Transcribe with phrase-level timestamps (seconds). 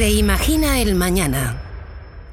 [0.00, 1.60] Reimagina el Mañana.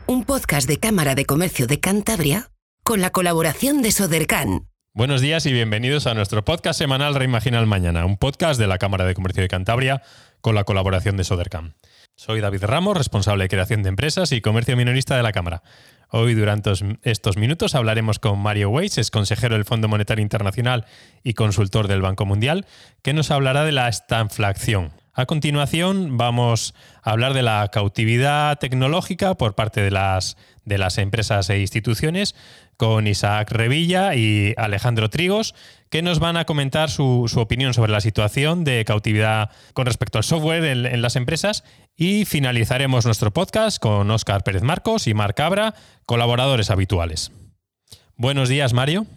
[0.06, 2.50] Un podcast de Cámara de Comercio de Cantabria
[2.82, 4.70] con la colaboración de Sodercan.
[4.94, 8.78] Buenos días y bienvenidos a nuestro podcast semanal Reimagina el Mañana, un podcast de la
[8.78, 10.02] Cámara de Comercio de Cantabria
[10.40, 11.76] con la colaboración de Sodercan.
[12.16, 15.62] Soy David Ramos, responsable de creación de empresas y comercio minorista de la Cámara.
[16.10, 16.72] Hoy, durante
[17.02, 20.86] estos minutos, hablaremos con Mario Weiss, es consejero del Fondo Monetario Internacional
[21.22, 22.66] y consultor del Banco Mundial,
[23.02, 24.94] que nos hablará de la estanflación.
[25.18, 31.00] A continuación vamos a hablar de la cautividad tecnológica por parte de las, de las
[31.00, 32.36] empresas e instituciones
[32.78, 35.56] con Isaac Revilla y Alejandro Trigos,
[35.90, 40.24] que nos van a comentar su, opinión sobre la situación de cautividad con respecto al
[40.24, 41.64] software en, en, las empresas.
[41.96, 45.74] Y finalizaremos nuestro podcast con Óscar Pérez Marcos y Marc Cabra,
[46.06, 47.32] colaboradores habituales.
[48.18, 49.08] Buenos días, Mario.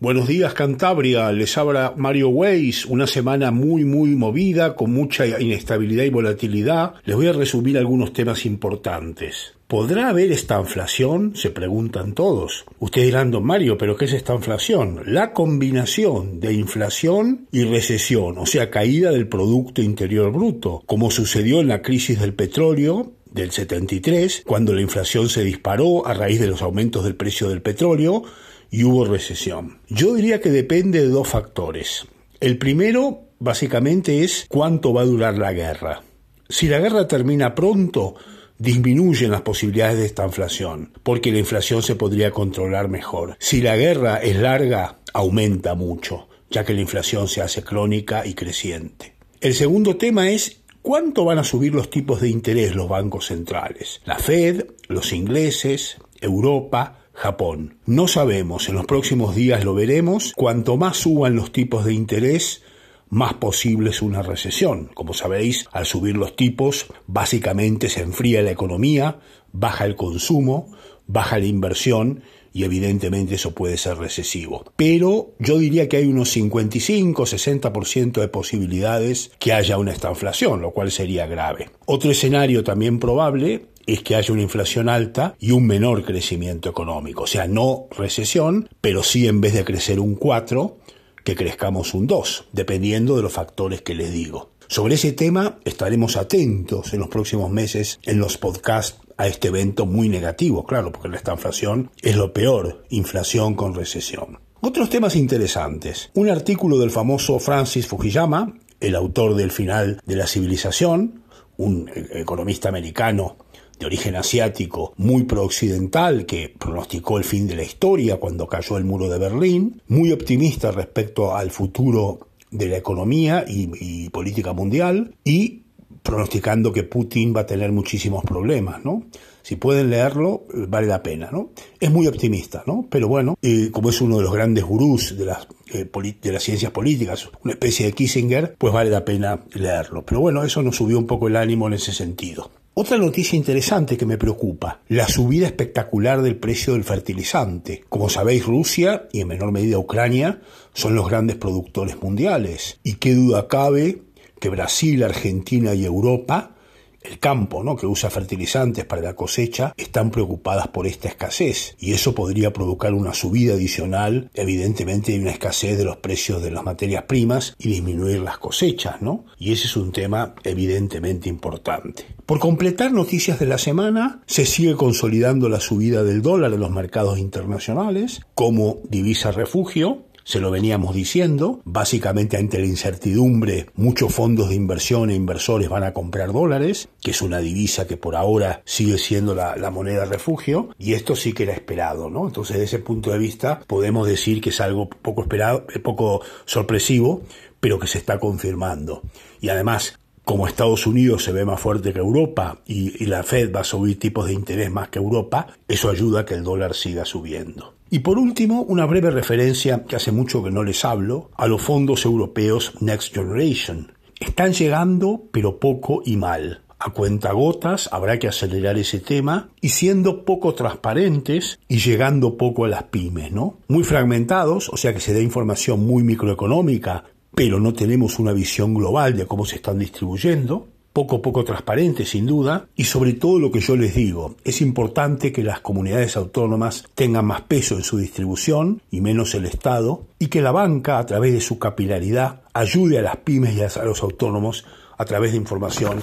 [0.00, 6.04] Buenos días Cantabria, les habla Mario Weiss, una semana muy muy movida, con mucha inestabilidad
[6.04, 6.94] y volatilidad.
[7.04, 9.54] Les voy a resumir algunos temas importantes.
[9.66, 11.32] ¿Podrá haber esta inflación?
[11.34, 12.64] Se preguntan todos.
[12.78, 15.02] Ustedes dirán, don Mario, ¿pero qué es esta inflación?
[15.04, 21.58] La combinación de inflación y recesión, o sea, caída del Producto Interior Bruto, como sucedió
[21.58, 26.46] en la crisis del petróleo del 73, cuando la inflación se disparó a raíz de
[26.46, 28.22] los aumentos del precio del petróleo,
[28.70, 29.78] y hubo recesión.
[29.88, 32.06] Yo diría que depende de dos factores.
[32.40, 36.02] El primero, básicamente, es cuánto va a durar la guerra.
[36.48, 38.14] Si la guerra termina pronto,
[38.58, 43.36] disminuyen las posibilidades de esta inflación, porque la inflación se podría controlar mejor.
[43.38, 48.34] Si la guerra es larga, aumenta mucho, ya que la inflación se hace crónica y
[48.34, 49.14] creciente.
[49.40, 54.00] El segundo tema es cuánto van a subir los tipos de interés los bancos centrales.
[54.04, 57.74] La Fed, los ingleses, Europa, Japón.
[57.84, 62.62] No sabemos, en los próximos días lo veremos, cuanto más suban los tipos de interés,
[63.08, 64.92] más posible es una recesión.
[64.94, 69.18] Como sabéis, al subir los tipos, básicamente se enfría la economía,
[69.50, 70.70] baja el consumo,
[71.08, 72.22] baja la inversión
[72.58, 74.64] y evidentemente eso puede ser recesivo.
[74.74, 80.90] Pero yo diría que hay unos 55-60% de posibilidades que haya una estanflación, lo cual
[80.90, 81.70] sería grave.
[81.86, 87.22] Otro escenario también probable es que haya una inflación alta y un menor crecimiento económico.
[87.22, 90.78] O sea, no recesión, pero sí en vez de crecer un 4,
[91.22, 94.50] que crezcamos un 2, dependiendo de los factores que les digo.
[94.66, 99.84] Sobre ese tema estaremos atentos en los próximos meses en los podcasts a este evento
[99.84, 104.38] muy negativo, claro, porque la inflación es lo peor, inflación con recesión.
[104.60, 106.10] Otros temas interesantes.
[106.14, 111.22] Un artículo del famoso Francis Fukuyama, el autor del final de la civilización,
[111.56, 113.36] un economista americano
[113.78, 118.84] de origen asiático muy prooccidental que pronosticó el fin de la historia cuando cayó el
[118.84, 125.62] muro de Berlín, muy optimista respecto al futuro de la economía y, política mundial y
[126.02, 129.04] pronosticando que Putin va a tener muchísimos problemas, ¿no?
[129.42, 131.52] Si pueden leerlo, vale la pena, ¿no?
[131.80, 132.86] Es muy optimista, ¿no?
[132.90, 133.38] Pero bueno,
[133.72, 135.88] como es uno de los grandes gurús de las, eh,
[136.20, 140.04] de las ciencias políticas, una especie de Kissinger, pues vale la pena leerlo.
[140.04, 142.50] Pero bueno, eso nos subió un poco el ánimo en ese sentido.
[142.80, 147.82] Otra noticia interesante que me preocupa, la subida espectacular del precio del fertilizante.
[147.88, 150.42] Como sabéis, Rusia y en menor medida Ucrania
[150.74, 152.78] son los grandes productores mundiales.
[152.84, 154.02] Y qué duda cabe
[154.40, 156.54] que Brasil, Argentina y Europa
[157.02, 157.76] el campo, ¿no?
[157.76, 162.92] que usa fertilizantes para la cosecha, están preocupadas por esta escasez y eso podría provocar
[162.92, 167.68] una subida adicional, evidentemente hay una escasez de los precios de las materias primas y
[167.68, 169.24] disminuir las cosechas, ¿no?
[169.38, 172.04] Y ese es un tema evidentemente importante.
[172.26, 176.70] Por completar noticias de la semana, se sigue consolidando la subida del dólar en los
[176.70, 184.50] mercados internacionales como divisa refugio, se lo veníamos diciendo, básicamente ante la incertidumbre muchos fondos
[184.50, 188.60] de inversión e inversores van a comprar dólares, que es una divisa que por ahora
[188.66, 192.26] sigue siendo la, moneda refugio, y esto sí que era esperado, ¿no?
[192.26, 196.20] Entonces, desde ese punto de vista, podemos decir que es algo poco esperado, eh, poco
[196.44, 197.22] sorpresivo,
[197.58, 199.00] pero que se está confirmando.
[199.40, 203.50] Y además, como Estados Unidos se ve más fuerte que Europa y, y, la Fed
[203.50, 206.74] va a subir tipos de interés más que Europa, eso ayuda a que el dólar
[206.74, 207.77] siga subiendo.
[207.90, 211.62] Y por último, una breve referencia, que hace mucho que no les hablo, a los
[211.62, 213.92] fondos europeos Next Generation.
[214.20, 216.62] Están llegando, pero poco y mal.
[216.78, 222.68] A cuentagotas habrá que acelerar ese tema y siendo poco transparentes y llegando poco a
[222.68, 223.58] las pymes, ¿no?
[223.68, 228.74] Muy fragmentados, o sea que se da información muy microeconómica, pero no tenemos una visión
[228.74, 233.52] global de cómo se están distribuyendo poco poco transparente sin duda y sobre todo lo
[233.52, 237.98] que yo les digo, es importante que las comunidades autónomas tengan más peso en su
[237.98, 242.98] distribución y menos el Estado y que la banca a través de su capilaridad ayude
[242.98, 244.64] a las pymes y a los autónomos
[244.96, 246.00] a través de información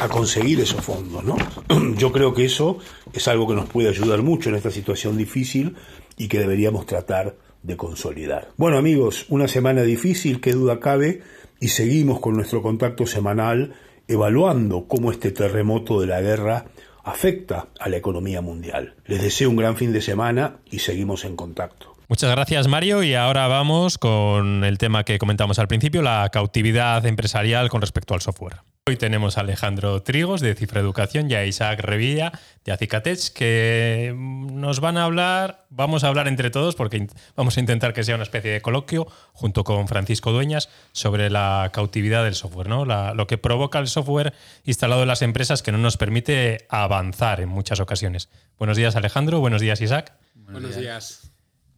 [0.00, 1.36] a conseguir esos fondos, ¿no?
[1.96, 2.78] Yo creo que eso
[3.12, 5.76] es algo que nos puede ayudar mucho en esta situación difícil
[6.16, 8.48] y que deberíamos tratar de consolidar.
[8.56, 11.22] Bueno amigos, una semana difícil, qué duda cabe,
[11.60, 13.74] y seguimos con nuestro contacto semanal
[14.12, 16.66] evaluando cómo este terremoto de la guerra
[17.02, 18.94] afecta a la economía mundial.
[19.06, 21.91] Les deseo un gran fin de semana y seguimos en contacto.
[22.12, 27.06] Muchas gracias Mario y ahora vamos con el tema que comentamos al principio, la cautividad
[27.06, 28.60] empresarial con respecto al software.
[28.86, 32.30] Hoy tenemos a Alejandro Trigos de Cifra Educación y a Isaac Revilla
[32.66, 37.60] de Acicatech que nos van a hablar, vamos a hablar entre todos porque vamos a
[37.60, 42.34] intentar que sea una especie de coloquio junto con Francisco Dueñas sobre la cautividad del
[42.34, 42.84] software, ¿no?
[42.84, 47.48] lo que provoca el software instalado en las empresas que no nos permite avanzar en
[47.48, 48.28] muchas ocasiones.
[48.58, 50.12] Buenos días Alejandro, buenos días Isaac.
[50.34, 51.31] Buenos días.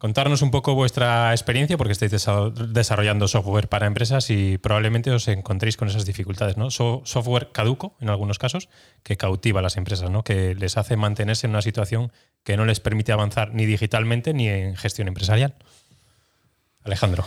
[0.05, 5.77] Contarnos un poco vuestra experiencia, porque estáis desarrollando software para empresas y probablemente os encontréis
[5.77, 6.69] con esas dificultades, ¿no?
[6.69, 8.69] software caduco, en algunos casos,
[9.01, 10.23] que cautiva a las empresas, ¿no?
[10.23, 12.11] Que les hace mantenerse en una situación
[12.43, 15.55] que no les permite avanzar ni digitalmente ni en gestión empresarial.
[16.83, 17.25] Alejandro.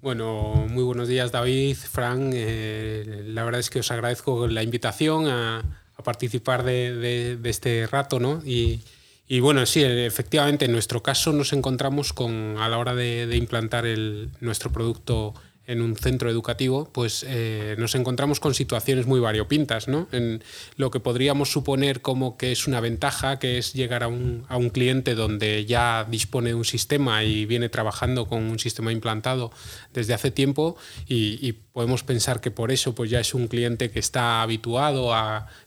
[0.00, 2.30] Bueno, muy buenos días, David, Fran.
[2.32, 8.20] Eh, la verdad es que os agradezco la invitación a, participar de, de, este rato,
[8.20, 8.40] ¿no?
[8.44, 8.82] Y,
[9.28, 13.86] y bueno, sí, efectivamente, en nuestro caso nos encontramos con, a la hora de, implantar
[13.86, 15.34] el, nuestro producto
[15.66, 20.08] en un centro educativo, pues eh, nos encontramos con situaciones muy variopintas, ¿no?
[20.10, 20.42] En
[20.76, 24.56] lo que podríamos suponer como que es una ventaja, que es llegar a un, a
[24.56, 29.52] un cliente donde ya dispone de un sistema y viene trabajando con un sistema implantado
[29.94, 30.76] desde hace tiempo
[31.08, 35.14] y, podemos pensar que por eso pues ya es un cliente que está habituado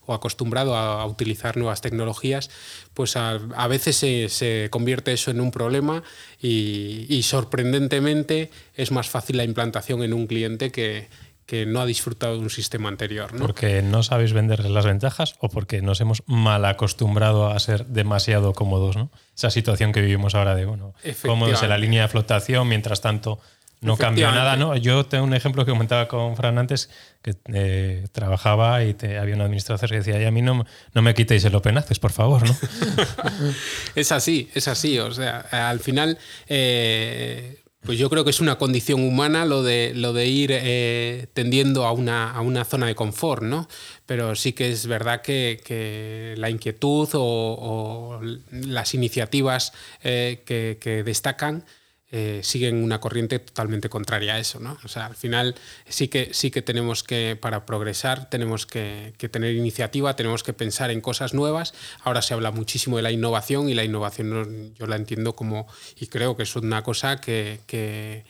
[0.05, 2.49] o acostumbrado a, utilizar nuevas tecnologías,
[2.93, 3.37] pues a,
[3.67, 6.03] veces se, convierte eso en un problema
[6.41, 11.07] y, sorprendentemente es más fácil la implantación en un cliente que,
[11.45, 13.33] que no ha disfrutado de un sistema anterior.
[13.33, 13.39] ¿no?
[13.39, 18.53] Porque no sabéis vender las ventajas o porque nos hemos mal acostumbrado a ser demasiado
[18.53, 18.95] cómodos.
[18.95, 19.09] ¿no?
[19.35, 20.93] Esa situación que vivimos ahora de, bueno,
[21.25, 23.39] cómodos en la línea de flotación, mientras tanto
[23.81, 24.75] no cambió nada, ¿no?
[24.75, 26.89] Yo tengo un ejemplo que comentaba con Fran antes,
[27.25, 30.63] que eh, trabajaba y te, había un administrador que decía, a mí no,
[30.93, 32.55] no me quitéis el Open Access, por favor, ¿no?
[33.95, 34.99] es así, es así.
[34.99, 39.93] O sea, al final, eh, pues yo creo que es una condición humana lo de,
[39.95, 43.67] lo de ir eh, tendiendo a una, a una zona de confort, ¿no?
[44.05, 49.73] Pero sí que es verdad que, la inquietud o, las iniciativas
[50.03, 51.65] que destacan
[52.11, 54.59] eh, siguen una corriente totalmente contraria a eso.
[54.59, 54.77] ¿no?
[54.83, 55.55] O sea, al final
[55.89, 60.91] sí que, sí que tenemos que, para progresar, tenemos que, tener iniciativa, tenemos que pensar
[60.91, 61.73] en cosas nuevas.
[62.03, 65.67] Ahora se habla muchísimo de la innovación y la innovación yo la entiendo como,
[65.99, 68.23] y creo que es una cosa que,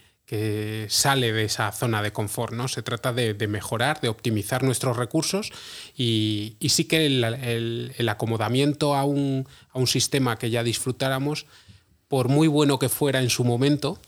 [0.87, 2.53] sale de esa zona de confort.
[2.53, 2.69] ¿no?
[2.69, 5.51] Se trata de, mejorar, de optimizar nuestros recursos
[5.97, 11.45] y, sí que el, acomodamiento a un, a un, sistema que ya disfrutáramos
[12.07, 13.99] por muy bueno que fuera en su momento,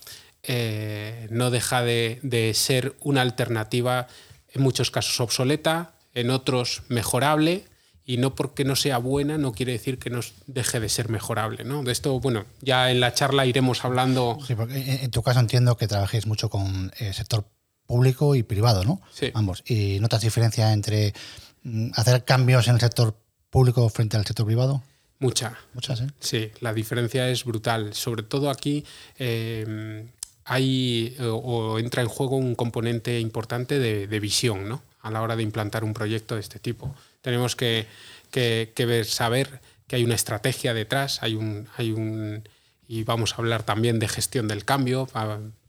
[0.42, 4.06] eh, no deja de, ser una alternativa
[4.52, 7.64] en muchos casos obsoleta, en otros mejorable,
[8.04, 11.64] y no porque no sea buena no quiere decir que no deje de ser mejorable.
[11.64, 11.82] ¿no?
[11.82, 14.38] De esto, bueno, ya en la charla iremos hablando.
[14.46, 17.44] Sí, porque en tu caso entiendo que trabajéis mucho con el sector
[17.86, 19.00] público y privado, ¿no?
[19.12, 19.30] Sí.
[19.34, 19.62] Ambos.
[19.66, 21.12] ¿Y notas diferencia entre
[21.64, 23.18] mm, hacer cambios en el sector
[23.50, 24.82] público frente al sector privado?
[25.18, 25.58] Mucha.
[25.74, 26.06] Muchas, ¿eh?
[26.20, 27.94] Sí, la diferencia es brutal.
[27.94, 28.84] Sobre todo aquí
[29.18, 30.06] eh,
[30.44, 34.82] hay o, entra en juego un componente importante de, visión, ¿no?
[35.00, 36.94] A la hora de implantar un proyecto de este tipo.
[37.20, 37.86] Tenemos que,
[38.32, 42.48] ver, saber que hay una estrategia detrás, hay un, hay un
[42.86, 45.08] y vamos a hablar también de gestión del cambio.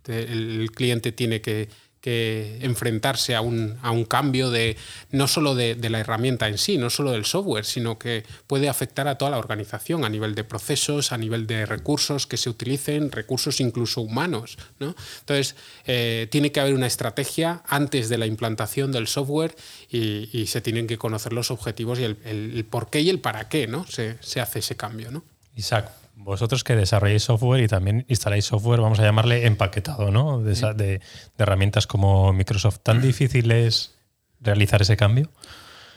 [0.07, 1.69] El cliente tiene que
[2.01, 4.77] que enfrentarse a un, a un cambio de
[5.11, 9.07] no solo de, la herramienta en sí, no solo del software, sino que puede afectar
[9.07, 13.11] a toda la organización a nivel de procesos, a nivel de recursos que se utilicen,
[13.11, 14.57] recursos incluso humanos.
[14.79, 14.95] ¿no?
[15.21, 19.55] Entonces, eh, tiene que haber una estrategia antes de la implantación del software
[19.89, 23.67] y, se tienen que conocer los objetivos y el, por qué y el para qué
[23.67, 23.85] ¿no?
[23.85, 25.11] se, se hace ese cambio.
[25.11, 25.23] ¿no?
[25.55, 30.41] Isaac, vosotros que desarrolláis software y también instaláis software, vamos a llamarle empaquetado, ¿no?
[30.41, 31.01] De,
[31.37, 32.79] herramientas como Microsoft.
[32.83, 33.95] ¿Tan difícil es
[34.41, 35.31] realizar ese cambio?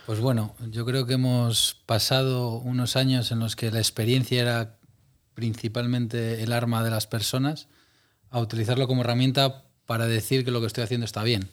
[0.06, 4.78] Pues bueno, yo creo que hemos pasado unos años en los que la experiencia era
[5.34, 7.68] principalmente el arma de las personas,
[8.30, 11.50] a utilizarlo como herramienta para decir que lo que estoy haciendo está bien.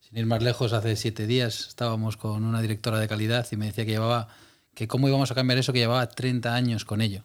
[0.00, 3.66] Sin ir más lejos, hace siete días estábamos con una directora de calidad y me
[3.66, 4.28] decía que llevaba
[4.74, 7.24] que cómo íbamos a cambiar eso que llevaba 30 años con ello.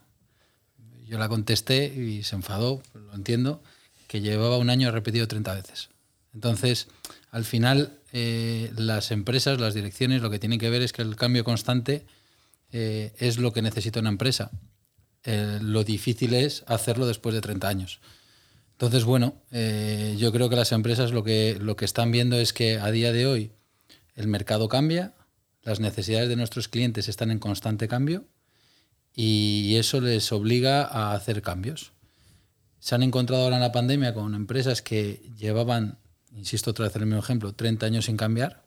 [1.07, 3.61] Yo la contesté y se enfadó, lo entiendo,
[4.07, 5.89] que llevaba un año repetido 30 veces.
[6.33, 6.87] Entonces,
[7.31, 11.15] al final, eh, las empresas, las direcciones, lo que tienen que ver es que el
[11.15, 12.05] cambio constante
[12.71, 14.51] eh, es lo que necesita una empresa.
[15.23, 18.01] Eh, lo difícil es hacerlo después de 30 años.
[18.73, 22.77] Entonces, bueno, yo creo que las empresas lo que, lo que están viendo es que
[22.77, 23.51] a día de hoy
[24.13, 25.15] el mercado cambia,
[25.63, 28.25] las necesidades de nuestros clientes están en constante cambio
[29.19, 31.91] y eso les obliga a hacer cambios.
[32.77, 35.97] Se han encontrado ahora en la pandemia con empresas que llevaban,
[36.35, 38.63] insisto otra vez en el mismo ejemplo, 30 años sin cambiar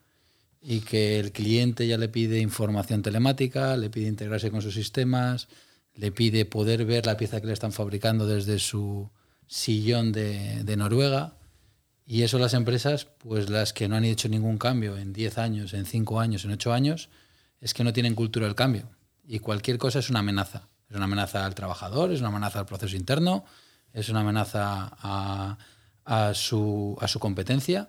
[0.60, 5.46] y que el cliente ya le pide información telemática, le pide integrarse con sus sistemas,
[5.94, 9.08] le pide poder ver la pieza que le están fabricando desde su
[9.46, 11.36] sillón de, Noruega.
[12.06, 15.74] Y eso las empresas, pues las que no han hecho ningún cambio en 10 años,
[15.74, 17.08] en 5 años, en 8 años,
[17.60, 18.88] es que no tienen cultura del cambio.
[19.32, 20.66] Y cualquier cosa es una amenaza.
[20.88, 23.44] Es una amenaza al trabajador, es una amenaza al proceso interno,
[23.92, 24.90] es una amenaza
[26.04, 27.88] a, su, a su, competencia.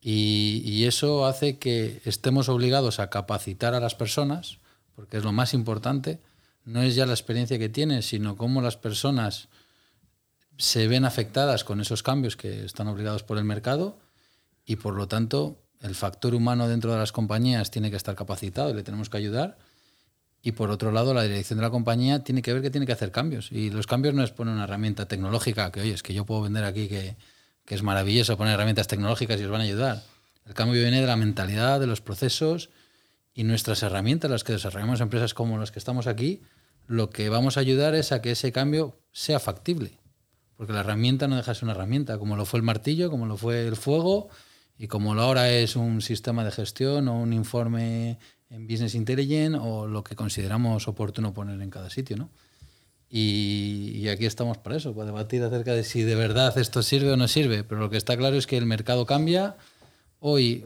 [0.00, 4.58] Y, y, eso hace que estemos obligados a capacitar a las personas,
[4.96, 6.20] porque es lo más importante.
[6.64, 9.46] No es ya la experiencia que tienen, sino cómo las personas
[10.56, 14.00] se ven afectadas con esos cambios que están obligados por el mercado
[14.66, 18.70] y por lo tanto el factor humano dentro de las compañías tiene que estar capacitado
[18.70, 19.56] y le tenemos que ayudar.
[20.42, 22.92] Y por otro lado, la dirección de la compañía tiene que ver que tiene que
[22.92, 23.50] hacer cambios.
[23.50, 26.42] Y los cambios no es poner una herramienta tecnológica, que oye, es que yo puedo
[26.42, 27.16] vender aquí que,
[27.64, 30.02] que es maravilloso poner herramientas tecnológicas y os van a ayudar.
[30.46, 32.70] El cambio viene de la mentalidad, de los procesos
[33.34, 36.42] y nuestras herramientas, las que desarrollamos empresas como las que estamos aquí,
[36.86, 39.98] lo que vamos a ayudar es a que ese cambio sea factible.
[40.56, 43.26] Porque la herramienta no deja de ser una herramienta, como lo fue el martillo, como
[43.26, 44.28] lo fue el fuego
[44.78, 48.18] y como ahora es un sistema de gestión o un informe
[48.50, 52.16] en Business Intelligence o lo que consideramos oportuno poner en cada sitio.
[52.16, 52.30] ¿no?
[53.10, 57.16] Y, aquí estamos para eso, para debatir acerca de si de verdad esto sirve o
[57.16, 57.64] no sirve.
[57.64, 59.56] Pero lo que está claro es que el mercado cambia.
[60.20, 60.64] Hoy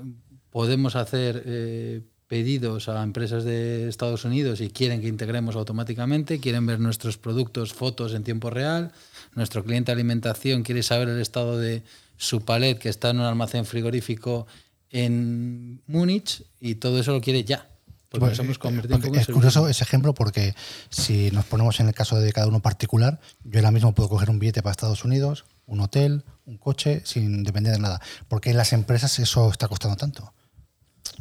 [0.50, 6.66] podemos hacer eh, pedidos a empresas de Estados Unidos y quieren que integremos automáticamente, quieren
[6.66, 8.92] ver nuestros productos, fotos en tiempo real
[9.34, 11.82] nuestro cliente de alimentación quiere saber el estado de
[12.16, 14.46] su palet que está en un almacén frigorífico
[14.90, 17.68] en Múnich y todo eso lo quiere ya.
[18.12, 20.54] Porque nos hemos convertido en es curioso ese ejemplo porque
[20.90, 24.28] si nos ponemos en el caso de cada uno particular, yo ahora mismo puedo coger
[24.28, 28.00] un billete para Estados Unidos, un hotel, un coche, sin depender de nada.
[28.28, 30.35] ¿Por qué en las empresas eso está costando tanto?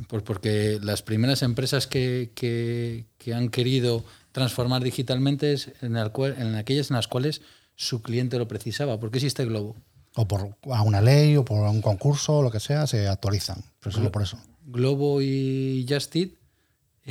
[0.08, 6.90] Pues porque las primeras empresas que, que, han querido transformar digitalmente es en, en aquellas
[6.90, 7.42] en las cuales
[7.76, 9.00] su cliente lo precisaba.
[9.00, 9.78] ¿Por qué existe Globo?
[10.16, 13.64] O por una ley o por un concurso o lo que sea, se actualizan.
[13.80, 14.38] Pero solo por eso.
[14.66, 16.41] Globo y Justit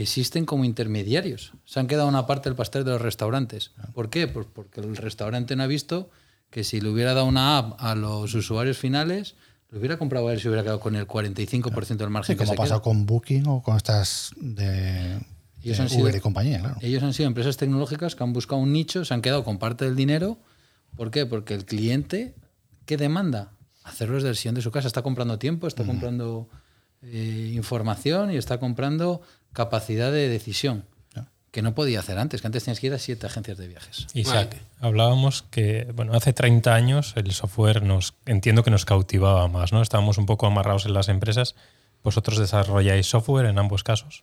[0.02, 1.52] existen como intermediarios.
[1.64, 3.72] Se han quedado una parte del pastel de los restaurantes.
[3.78, 3.88] Ah.
[3.92, 4.26] ¿Por qué?
[4.28, 6.10] Pues porque el restaurante no ha visto
[6.50, 9.36] que si le hubiera dado una app a los usuarios finales,
[9.70, 12.36] lo hubiera comprado a él si hubiera quedado con el 45% del margen.
[12.36, 15.20] como ha pasado con Booking o con estas de,
[15.62, 16.60] ellos han Uber y compañía.
[16.60, 16.76] Claro.
[16.80, 19.84] Ellos han sido empresas tecnológicas que han buscado un nicho, se han quedado con parte
[19.84, 20.38] del dinero
[20.96, 21.26] ¿Por qué?
[21.26, 22.34] Porque el cliente,
[22.86, 23.52] ¿qué demanda?
[23.84, 24.88] Hacerlo desde el sillón de su casa.
[24.88, 26.48] Está comprando tiempo, está comprando
[27.02, 30.84] eh, información y está comprando capacidad de decisión
[31.50, 34.06] que no podía hacer antes, que antes tenías que ir a siete agencias de viajes.
[34.14, 39.72] Isaac, hablábamos que, bueno, hace 30 años el software nos, entiendo que nos cautivaba más,
[39.72, 39.82] ¿no?
[39.82, 41.56] Estábamos un poco amarrados en las empresas.
[42.02, 44.22] ¿Vosotros desarrolláis software en ambos casos?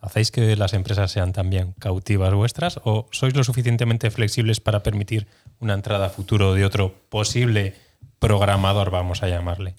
[0.00, 5.26] ¿Hacéis que las empresas sean también cautivas vuestras o sois lo suficientemente flexibles para permitir
[5.60, 7.74] una entrada a futuro de otro posible
[8.18, 9.74] programador, vamos a llamarle?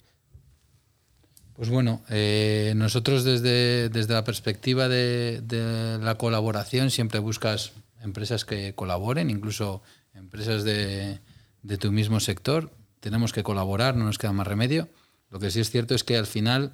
[1.60, 8.74] Pues bueno, eh, nosotros desde, desde, la perspectiva de, la colaboración siempre buscas empresas que
[8.74, 9.82] colaboren, incluso
[10.14, 11.20] empresas de,
[11.62, 12.72] de tu mismo sector.
[13.00, 14.88] Tenemos que colaborar, no nos queda más remedio.
[15.28, 16.72] Lo que sí es cierto es que al final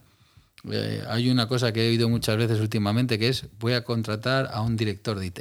[0.70, 4.50] eh, hay una cosa que he oído muchas veces últimamente que es voy a contratar
[4.52, 5.40] a un director de IT.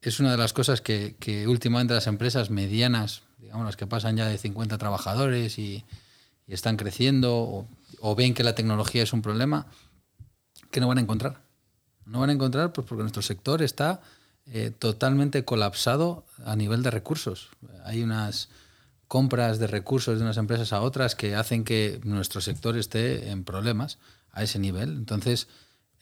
[0.00, 4.28] Es una de las cosas que, últimamente las empresas medianas, digamos las que pasan ya
[4.28, 5.84] de 50 trabajadores y,
[6.54, 7.68] están creciendo
[8.00, 9.66] o, ven que la tecnología es un problema,
[10.70, 11.42] que no van a encontrar.
[12.06, 14.00] No van a encontrar pues porque nuestro sector está
[14.46, 17.50] eh, totalmente colapsado a nivel de recursos.
[17.84, 18.48] Hay unas
[19.08, 23.44] compras de recursos de unas empresas a otras que hacen que nuestro sector esté en
[23.44, 23.98] problemas
[24.32, 24.90] a ese nivel.
[24.90, 25.48] Entonces,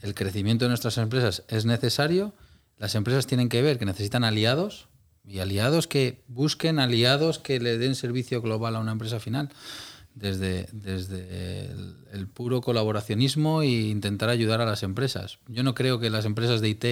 [0.01, 2.35] el crecimiento de nuestras empresas es necesario.
[2.77, 4.89] Las empresas tienen que ver que necesitan aliados
[5.25, 9.51] y aliados que busquen aliados que le den servicio global a una empresa final.
[10.17, 11.71] Desde, desde
[12.11, 15.41] el, puro colaboracionismo e intentar ayudar a las empresas.
[15.47, 16.85] Yo no creo que las empresas de IT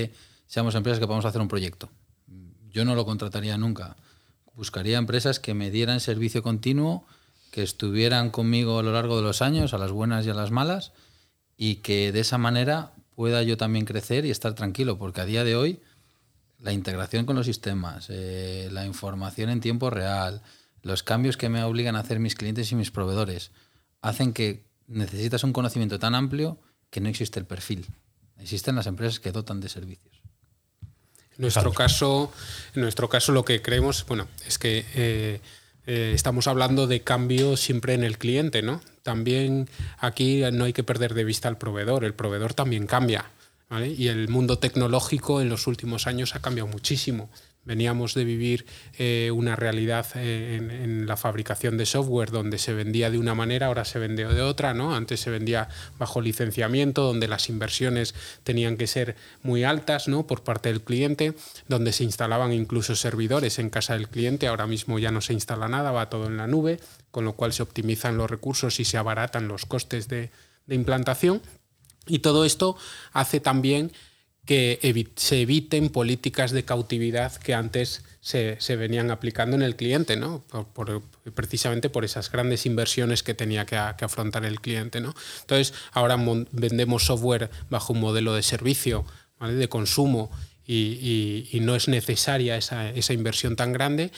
[0.47, 1.89] seamos empresas que podamos hacer un proyecto.
[2.71, 3.97] Yo no lo contrataría nunca
[4.57, 7.05] buscaría empresas que me dieran servicio continuo,
[7.51, 10.51] que estuvieran conmigo a lo largo de los años, a las buenas y a las
[10.51, 10.93] malas,
[11.57, 15.45] y que de esa manera pueda yo también crecer y estar tranquilo, porque a día
[15.45, 15.81] de hoy
[16.61, 20.43] la integración con los sistemas, eh, la información en tiempo real,
[20.85, 23.51] los cambios que me obligan a hacer mis clientes y mis proveedores,
[24.03, 26.61] hacen que necesitas un conocimiento tan amplio
[26.91, 27.87] que no existe el perfil.
[28.39, 30.21] Existen las empresas que dotan de servicios.
[31.37, 32.33] En nuestro caso,
[32.75, 35.41] en nuestro caso lo que creemos, bueno, es que eh,
[35.87, 38.81] eh, estamos hablando de cambio siempre en el cliente, ¿no?
[39.03, 42.05] También aquí no hay que perder de vista al proveedor.
[42.05, 43.31] El proveedor también cambia.
[43.97, 47.29] Y el mundo tecnológico en los últimos años ha cambiado muchísimo.
[47.65, 48.67] Veníamos de vivir
[48.99, 53.67] eh, una realidad eh, en, la fabricación de software donde se vendía de una manera,
[53.67, 54.95] ahora se vende de otra, ¿no?
[54.95, 55.69] Antes se vendía
[55.99, 60.27] bajo licenciamiento, donde las inversiones tenían que ser muy altas, ¿no?
[60.27, 61.35] Por parte del cliente,
[61.69, 65.69] donde se instalaban incluso servidores en casa del cliente, ahora mismo ya no se instala
[65.69, 66.81] nada, va todo en la nube,
[67.11, 70.31] con lo cual se optimizan los recursos y se abaratan los costes de,
[70.67, 71.41] de implantación.
[72.07, 72.77] Y todo esto
[73.13, 73.93] hace también
[74.47, 80.45] que se eviten políticas de cautividad que antes se, venían aplicando en el cliente, ¿no?
[81.35, 85.01] precisamente por esas grandes inversiones que tenía que, afrontar el cliente.
[85.01, 85.15] ¿no?
[85.43, 86.17] Entonces, ahora
[86.53, 89.05] vendemos software bajo un modelo de servicio,
[89.41, 90.31] de consumo,
[90.67, 94.11] y, no es necesaria esa, inversión tan grande.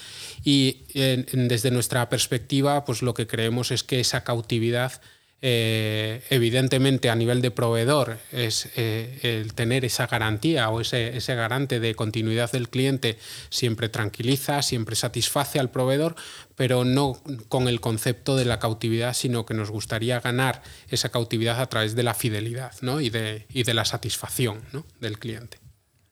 [0.44, 5.00] Y desde nuestra perspectiva, pues lo que creemos es que esa cautividad
[5.42, 11.78] eh, evidentemente a nivel de proveedor es eh, el tener esa garantía o ese, garante
[11.78, 13.18] de continuidad del cliente
[13.50, 16.16] siempre tranquiliza, siempre satisface al proveedor,
[16.54, 21.60] pero no con el concepto de la cautividad, sino que nos gustaría ganar esa cautividad
[21.60, 24.62] a través de la fidelidad y, de, de, la satisfacción
[25.00, 25.58] del cliente.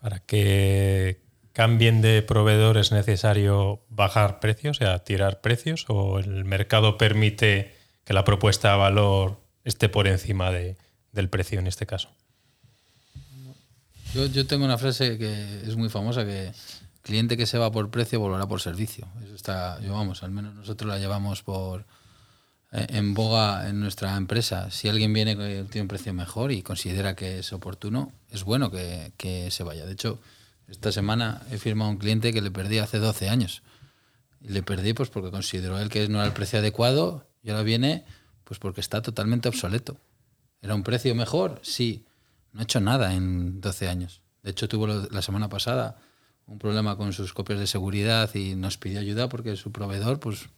[0.01, 1.23] Para que
[1.55, 7.74] cambien de proveedor es necesario bajar precios, o sea, tirar precios, o el mercado permite
[8.05, 10.77] que la propuesta de valor esté por encima de,
[11.13, 12.11] del precio en este caso.
[14.13, 16.53] Yo, yo, tengo una frase que es muy famosa que
[17.03, 19.09] cliente que se va por precio volverá por servicio.
[19.25, 21.85] Eso está, yo vamos, al menos nosotros la llevamos por
[22.73, 24.71] eh, en boga en nuestra empresa.
[24.71, 28.71] Si alguien viene que tiene un precio mejor y considera que es oportuno, es bueno
[28.71, 29.85] que, que se vaya.
[29.85, 30.21] De hecho,
[30.69, 33.63] esta semana he firmado un cliente que le perdí hace 12 años.
[34.41, 37.63] Y le perdí pues porque consideró él que no era el precio adecuado y ahora
[37.63, 38.05] viene
[38.43, 39.97] pues porque está totalmente obsoleto.
[40.61, 41.61] ¿Era un precio mejor?
[41.63, 42.05] Sí.
[42.53, 44.23] No ha hecho nada en 12 años.
[44.43, 45.99] De hecho, tuvo la semana pasada
[46.47, 50.49] un problema con sus copias de seguridad y nos pidió ayuda porque su proveedor, pues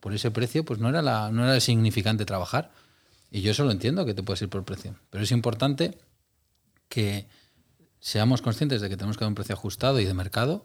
[0.00, 2.72] por ese precio, pues no era, la, no era significante trabajar.
[3.30, 4.96] Y yo eso lo entiendo, que te puedes ir por precio.
[5.10, 5.98] Pero es importante
[6.88, 7.26] que
[8.00, 10.64] seamos conscientes de que tenemos que dar un precio ajustado y de mercado.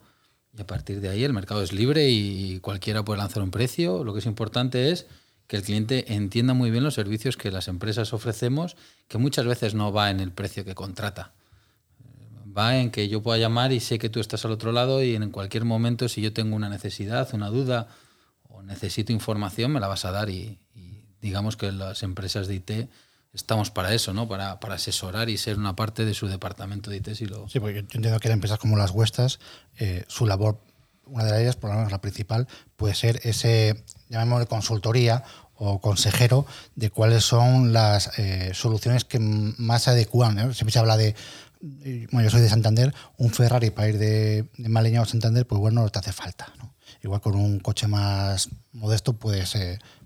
[0.58, 4.04] Y a partir de ahí el mercado es libre y cualquiera puede lanzar un precio.
[4.04, 5.08] Lo que es importante es
[5.48, 8.76] que el cliente entienda muy bien los servicios que las empresas ofrecemos,
[9.08, 11.34] que muchas veces no va en el precio que contrata.
[12.56, 15.16] Va en que yo pueda llamar y sé que tú estás al otro lado y
[15.16, 17.88] en cualquier momento si yo tengo una necesidad, una duda
[18.50, 20.60] o necesito información, me la vas a dar y,
[21.22, 22.72] digamos que las empresas de IT
[23.34, 24.28] estamos para eso, ¿no?
[24.28, 27.14] Para, asesorar y ser una parte de su departamento de IT.
[27.16, 27.50] Si lo...
[27.50, 29.40] Sí, porque yo entiendo que en empresas como las vuestras,
[29.80, 30.60] eh, su labor
[31.06, 35.24] una de ellas, por lo menos la principal, puede ser ese, llamémosle consultoría
[35.56, 40.54] o consejero de cuáles son las eh, soluciones que más se adecuan.
[40.54, 41.16] Siempre se habla de,
[42.12, 45.60] bueno, yo soy de Santander, un Ferrari para ir de, de Maleña a Santander, pues
[45.60, 46.52] bueno, no te hace falta.
[47.04, 49.44] Igual con un coche más modesto puede,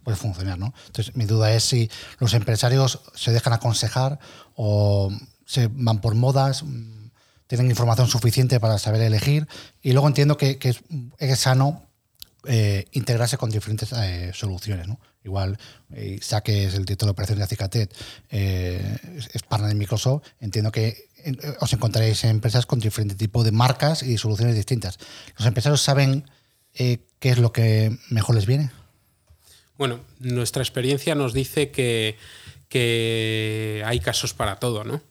[0.03, 0.57] puede funcionar.
[0.57, 0.73] ¿no?
[0.87, 4.19] Entonces, mi duda es si los empresarios se dejan aconsejar
[4.55, 5.11] o
[5.45, 6.63] se van por modas
[7.47, 9.47] tienen información suficiente para saber elegir.
[9.81, 10.59] Y luego entiendo que,
[11.17, 11.83] es, sano
[12.45, 14.87] eh, integrarse con diferentes eh, soluciones.
[14.87, 14.99] ¿no?
[15.23, 15.57] Igual
[15.93, 17.95] eh, saques el director de operaciones de Acicatet,
[18.29, 21.07] es partner de Microsoft, entiendo que
[21.59, 24.97] os encontraréis en empresas con diferentes tipos de marcas y soluciones distintas.
[25.37, 26.29] ¿Los empresarios saben
[26.73, 28.71] qué es lo que mejor les viene?
[29.77, 32.15] Bueno, nuestra experiencia nos dice que
[33.85, 35.01] hay casos para todo, ¿no?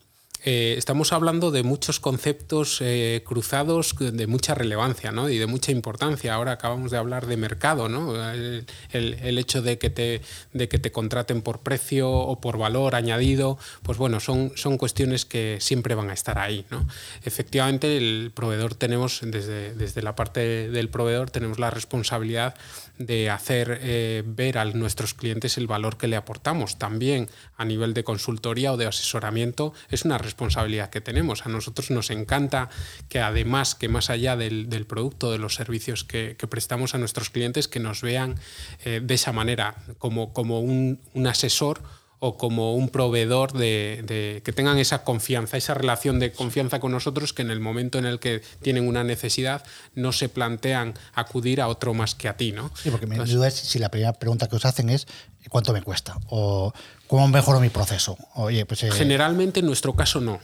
[0.49, 5.29] Eh, estamos hablando de muchos conceptos eh, cruzados de mucha relevancia ¿no?
[5.29, 6.35] y de mucha importancia.
[6.35, 8.15] Ahora acabamos de hablar de mercado, ¿no?
[8.31, 10.21] el, el, hecho de que, te,
[10.53, 15.25] de que te contraten por precio o por valor añadido, pues bueno, son, son cuestiones
[15.25, 16.65] que siempre van a estar ahí.
[16.71, 16.87] ¿no?
[17.25, 22.55] Efectivamente, el proveedor tenemos, desde, desde la parte del proveedor, tenemos la responsabilidad
[22.99, 26.79] de hacer eh, ver a nuestros clientes el valor que le aportamos.
[26.79, 31.47] También a nivel de consultoría o de asesoramiento es una responsabilidad responsabilidad que tenemos.
[31.47, 32.69] A nosotros nos encanta
[33.09, 37.69] que además, que más allá del, producto, de los servicios que, prestamos a nuestros clientes,
[37.69, 38.37] que nos vean
[38.85, 41.83] eh, de esa manera, como, como un, un asesor
[42.19, 47.33] o como un proveedor de, que tengan esa confianza, esa relación de confianza con nosotros
[47.33, 51.69] que en el momento en el que tienen una necesidad no se plantean acudir a
[51.69, 52.71] otro más que a ti, ¿no?
[52.83, 55.07] Sí, porque mi duda es si la primera pregunta que os hacen es
[55.49, 56.19] ¿cuánto me cuesta?
[56.29, 56.73] o
[57.07, 58.17] ¿cómo mejoro mi proceso?
[58.35, 60.41] Oye, pues, eh, Generalmente en nuestro caso no.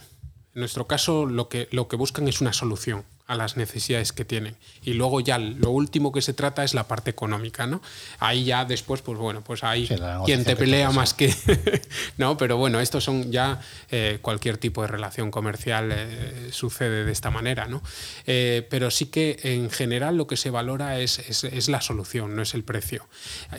[0.55, 4.25] En nuestro caso lo que, lo que buscan es una solución a las necesidades que
[4.25, 4.55] tienen.
[4.83, 7.81] Y luego ya lo último que se trata es la parte económica, ¿no?
[8.19, 9.87] Ahí ya después, pues bueno, pues hay
[10.25, 11.33] quien te pelea más que...
[12.17, 17.11] no, pero bueno, estos son ya eh, cualquier tipo de relación comercial eh, sucede de
[17.11, 17.81] esta manera, ¿no?
[18.27, 22.41] Eh, pero sí que en general lo que se valora es, es, la solución, no
[22.41, 23.07] es el precio.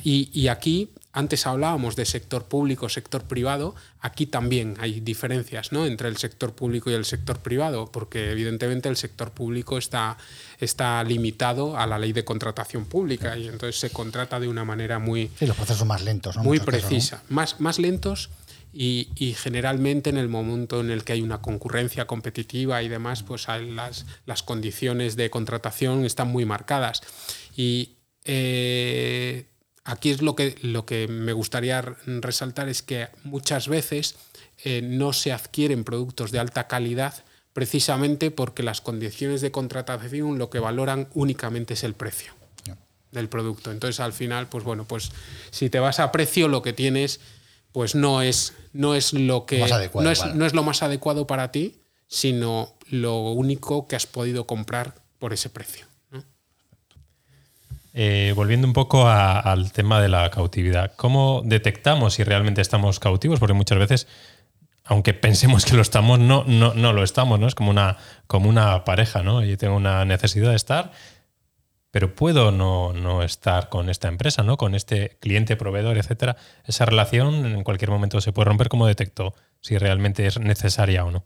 [0.04, 3.76] Y, y aquí antes hablábamos de sector público, sector privado.
[4.00, 5.86] Aquí también hay diferencias ¿no?
[5.86, 10.18] entre el sector público y el sector privado, porque evidentemente el sector público está,
[10.58, 14.98] está limitado a la ley de contratación pública y entonces se contrata de una manera
[14.98, 15.30] muy...
[15.38, 16.36] Sí, los procesos más lentos.
[16.36, 16.42] ¿no?
[16.42, 17.22] Muy precisa.
[17.28, 18.30] más, más lentos
[18.72, 23.46] y, generalmente en el momento en el que hay una concurrencia competitiva y demás, pues
[23.46, 27.02] las, las condiciones de contratación están muy marcadas.
[27.56, 29.46] Y eh,
[29.84, 34.16] aquí es lo que, lo que me gustaría resaltar es que muchas veces
[34.64, 37.14] eh, no se adquieren productos de alta calidad
[37.52, 42.32] precisamente porque las condiciones de contratación lo que valoran únicamente es el precio
[43.12, 43.70] del producto.
[43.70, 45.12] Entonces al final, pues bueno, pues
[45.52, 47.20] si te vas a precio lo que tienes
[47.70, 49.58] pues no es, no es lo que
[49.94, 54.46] no, es, no es lo más adecuado para ti, sino lo único que has podido
[54.46, 55.86] comprar por ese precio.
[57.96, 63.38] Eh, volviendo un poco al tema de la cautividad, ¿cómo detectamos si realmente estamos cautivos?
[63.38, 64.08] Porque muchas veces,
[64.82, 67.46] aunque pensemos que lo estamos, no, no, no lo estamos, ¿no?
[67.46, 69.44] Es como una, como una pareja, ¿no?
[69.44, 70.90] Yo tengo una necesidad de estar,
[71.92, 74.56] pero puedo no, no estar con esta empresa, ¿no?
[74.56, 76.36] Con este cliente, proveedor, etcétera.
[76.64, 78.68] Esa relación en cualquier momento se puede romper.
[78.68, 81.24] ¿Cómo detecto si realmente es necesaria o no?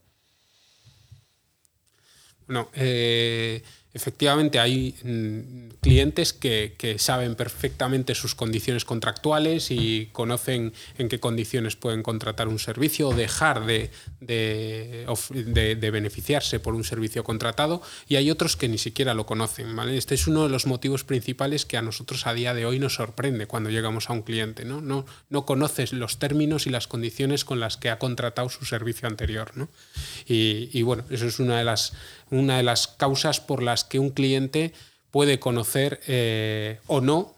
[2.47, 3.63] No, eh,
[3.99, 11.75] Efectivamente, hay mm, clientes que, saben perfectamente sus condiciones contractuales y conocen en qué condiciones
[11.75, 18.31] pueden contratar un servicio o dejar de, de, beneficiarse por un servicio contratado y hay
[18.31, 19.77] otros que ni siquiera lo conocen.
[19.91, 22.95] Este es uno de los motivos principales que a nosotros a día de hoy nos
[22.95, 24.65] sorprende cuando llegamos a un cliente.
[24.65, 28.65] No, no, no conoces los términos y las condiciones con las que ha contratado su
[28.65, 29.51] servicio anterior.
[30.29, 31.95] Y, y bueno, eso es una de las
[32.31, 34.73] una de las causas por las que un cliente
[35.11, 37.35] puede conocer eh, o no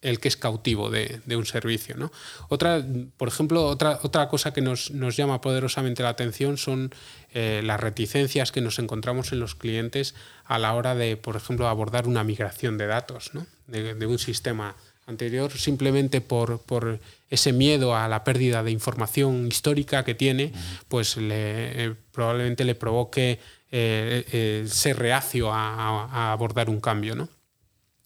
[0.00, 1.96] el que es cautivo de, un servicio.
[1.96, 2.12] ¿no?
[2.48, 2.84] Otra,
[3.16, 6.94] por ejemplo, otra, otra cosa que nos, llama poderosamente la atención son
[7.32, 11.68] eh, las reticencias que nos encontramos en los clientes a la hora de, por ejemplo,
[11.68, 13.32] abordar una migración de datos
[13.66, 20.04] de, un sistema anterior, simplemente por, por, ese miedo a la pérdida de información histórica
[20.04, 20.52] que tiene,
[20.88, 23.38] pues le, eh, probablemente le provoque
[23.70, 27.14] eh, eh, ser reacio a, abordar un cambio.
[27.14, 27.28] ¿no?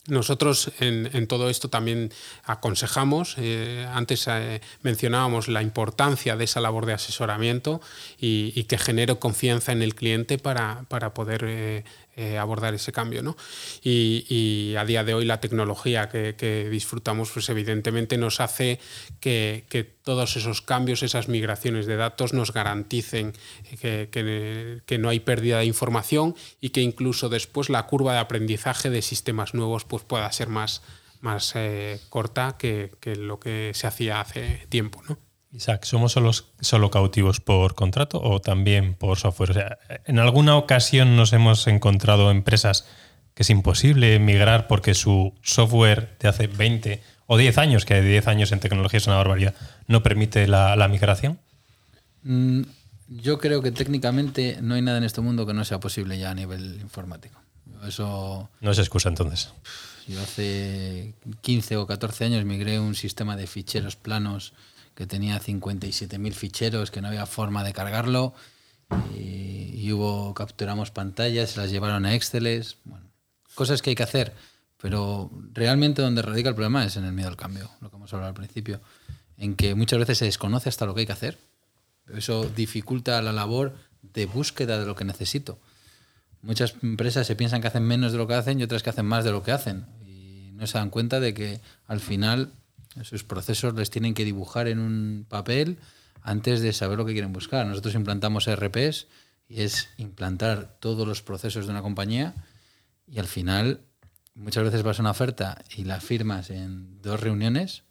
[0.07, 2.11] Nosotros en, todo esto también
[2.43, 4.27] aconsejamos, eh, antes
[4.81, 7.79] mencionábamos la importancia de esa labor de asesoramiento
[8.19, 11.85] y, que genere confianza en el cliente para, para poder
[12.39, 13.23] abordar ese cambio.
[13.23, 13.35] ¿no?
[13.83, 18.79] Y, a día de hoy la tecnología que, disfrutamos, pues evidentemente nos hace
[19.19, 23.33] que, todos esos cambios, esas migraciones de datos nos garanticen
[23.79, 29.01] que, no hay pérdida de información y que incluso después la curva de aprendizaje de
[29.01, 30.81] sistemas nuevos pues pueda ser más,
[31.21, 35.01] más eh, corta que, lo que se hacía hace tiempo.
[35.07, 35.17] ¿no?
[35.53, 39.51] Isaac, ¿somos solo, solo, cautivos por contrato o también por software?
[39.51, 42.87] O sea, ¿En alguna ocasión nos hemos encontrado empresas
[43.35, 48.27] que es imposible migrar porque su software de hace 20 o 10 años, que 10
[48.27, 49.53] años en tecnología es una barbaridad,
[49.87, 51.39] no permite la, migración?
[52.23, 52.61] Mm,
[53.07, 56.31] yo creo que técnicamente no hay nada en este mundo que no sea posible ya
[56.31, 57.39] a nivel informático.
[57.87, 58.49] Eso...
[58.59, 59.53] No es excusa entonces.
[60.07, 64.53] Yo hace 15 o 14 años migré un sistema de ficheros planos
[64.95, 68.33] que tenía 57.000 ficheros, que no había forma de cargarlo.
[69.15, 72.65] Y, hubo, capturamos pantallas, se las llevaron a Excel.
[72.85, 73.05] Bueno,
[73.55, 74.33] cosas que hay que hacer.
[74.81, 78.13] Pero realmente donde radica el problema es en el miedo al cambio, lo que hemos
[78.13, 78.81] hablado al principio.
[79.37, 81.37] En que muchas veces se desconoce hasta lo que hay que hacer.
[82.13, 85.57] Eso dificulta la labor de búsqueda de lo que necesito.
[86.41, 89.05] Muchas empresas se piensan que hacen menos de lo que hacen y otras que hacen
[89.05, 89.85] más de lo que hacen.
[90.05, 92.51] Y no se dan cuenta de que al final
[93.01, 95.79] sus procesos les tienen que dibujar en un papel,
[96.23, 97.65] antes de saber lo que quieren buscar.
[97.65, 99.07] Nosotros implantamos RPs
[99.47, 102.33] y es implantar todos los procesos de una compañía
[103.07, 103.81] y al final
[104.33, 107.83] muchas veces vas a una oferta y la firmas en dos reuniones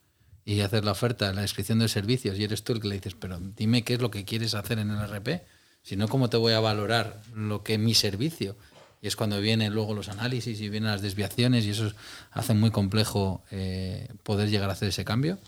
[0.44, 3.14] y haces la oferta, la descripción de servicios y eres tú el que le dices,
[3.14, 5.44] pero dime qué es lo que quieres hacer en el RP,
[5.82, 8.56] si no, ¿cómo te voy a valorar lo que mi servicio?
[9.02, 11.92] Y es cuando vienen luego los análisis y vienen las desviaciones y eso
[12.30, 15.38] hace muy complejo eh, poder llegar a hacer ese cambio.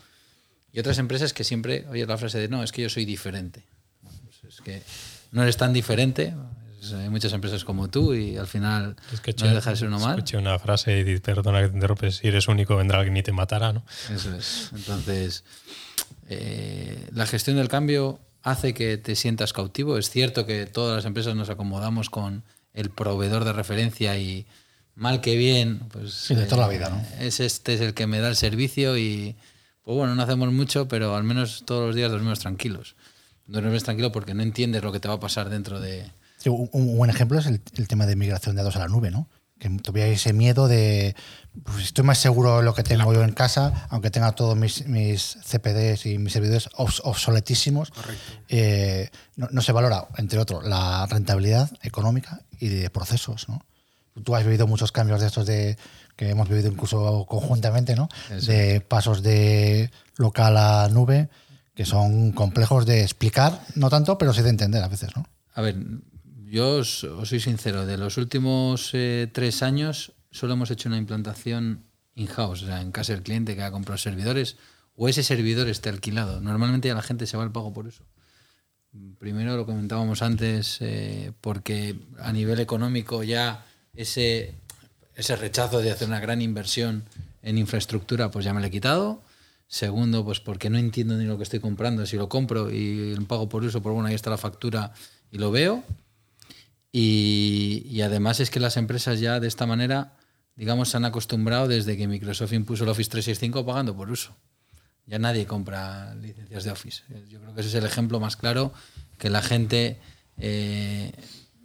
[0.72, 3.62] Y otras empresas que siempre oyes la frase de, no, es que yo soy diferente.
[4.02, 4.82] Pues es que
[5.30, 6.34] no eres tan diferente,
[6.92, 9.98] hay muchas empresas como tú y al final Es que no deja de ser uno
[9.98, 10.18] mal.
[10.18, 13.32] Escuché una frase y perdona que te interrumpes, si eres único vendrá alguien y te
[13.32, 13.84] matará, ¿no?
[14.12, 14.70] Eso es.
[14.74, 15.44] Entonces,
[16.28, 19.96] eh, la gestión del cambio hace que te sientas cautivo.
[19.96, 22.42] Es cierto que todas las empresas nos acomodamos con
[22.74, 24.46] el proveedor de referencia y
[24.94, 27.02] mal que bien, pues Sí, de toda la vida, ¿no?
[27.24, 29.34] es este es el que me da el servicio y
[29.82, 32.94] pues bueno, no hacemos mucho, pero al menos todos los días dormimos tranquilos.
[33.46, 36.10] Duermes tranquilo porque no entiendes lo que te va a pasar dentro de...
[36.38, 38.88] Sí, un, un buen ejemplo es el, el tema de migración de datos a la
[38.88, 39.28] nube, ¿no?
[39.58, 41.14] Que todavía hay ese miedo de,
[41.62, 44.87] pues estoy más seguro de lo que tengo yo en casa, aunque tenga todos mis,
[44.87, 47.92] mis CPDs y mis servidores obs- obsoletísimos.
[48.48, 53.64] Eh, no, no se valora, entre otros, la rentabilidad económica y de procesos, ¿no?
[54.22, 55.76] Tú has vivido muchos cambios de estos de
[56.16, 58.08] que hemos vivido incluso conjuntamente, ¿no?
[58.30, 58.50] Eso.
[58.50, 61.28] De pasos de local a nube
[61.74, 65.26] que son complejos de explicar, no tanto, pero sí de entender a veces, ¿no?
[65.54, 65.76] A ver,
[66.44, 70.98] yo os, os soy sincero, de los últimos eh, tres años solo hemos hecho una
[70.98, 74.56] implantación in-house, o sea, en casa del cliente que ha comprado servidores
[74.96, 76.40] o ese servidor esté alquilado.
[76.40, 78.04] Normalmente ya la gente se va al pago por eso.
[79.18, 84.54] Primero lo comentábamos antes, eh, porque a nivel económico ya ese,
[85.16, 87.04] ese rechazo de hacer una gran inversión
[87.42, 89.20] en infraestructura, pues ya me lo he quitado.
[89.66, 92.07] Segundo, pues porque no entiendo ni lo que estoy comprando.
[92.07, 94.92] Si lo compro y lo pago por eso, pues bueno, ahí está la factura
[95.33, 95.83] y lo veo.
[96.92, 100.16] Y, y además es que las empresas ya de esta manera,
[100.54, 104.37] digamos, se han acostumbrado desde que Microsoft impuso el Office 365 pagando por uso.
[105.06, 107.02] Ya nadie compra licencias de Office.
[107.28, 108.72] Yo creo que ese es el ejemplo más claro
[109.18, 109.98] que la gente
[110.38, 111.12] eh,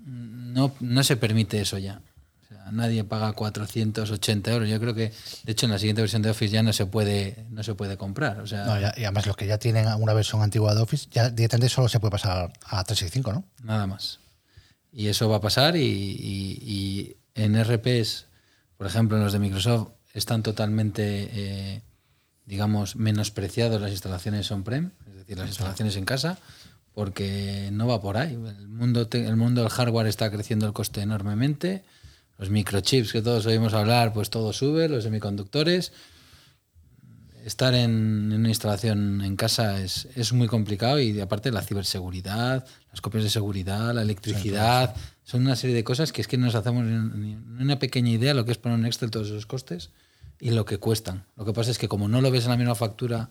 [0.05, 2.01] no, no se permite eso ya.
[2.43, 4.67] O sea, nadie paga 480 euros.
[4.69, 7.45] Yo creo que, de hecho, en la siguiente versión de Office ya no se puede,
[7.51, 8.41] no se puede comprar.
[8.41, 11.07] O sea, No, ya- y además los que ya tienen una versión antigua de Office,
[11.11, 13.45] ya directamente solo se puede pasar a 365, ¿no?
[13.63, 14.19] Nada más.
[14.91, 18.25] Y eso va a pasar y, y- y en RPs,
[18.77, 21.81] por ejemplo, en los de Microsoft, están totalmente, eh,
[22.49, 26.37] digamos, menospreciados las instalaciones on-prem, es decir, las instalaciones en casa,
[26.93, 28.33] porque no va por ahí.
[28.33, 31.83] El mundo, te- el mundo del hardware está creciendo el coste enormemente.
[32.39, 35.91] Los microchips que todos oímos hablar, pues todo sube, los semiconductores
[37.45, 42.65] estar en, en una instalación en casa es, es muy complicado y aparte la ciberseguridad,
[42.91, 46.47] las copias de seguridad, la electricidad, son una serie de cosas que es que no
[46.47, 49.45] nos hacemos ni, una pequeña idea de lo que es poner en Excel todos esos
[49.45, 49.89] costes
[50.39, 51.25] y lo que cuestan.
[51.35, 53.29] Lo que pasa es que como no lo ves en la misma factura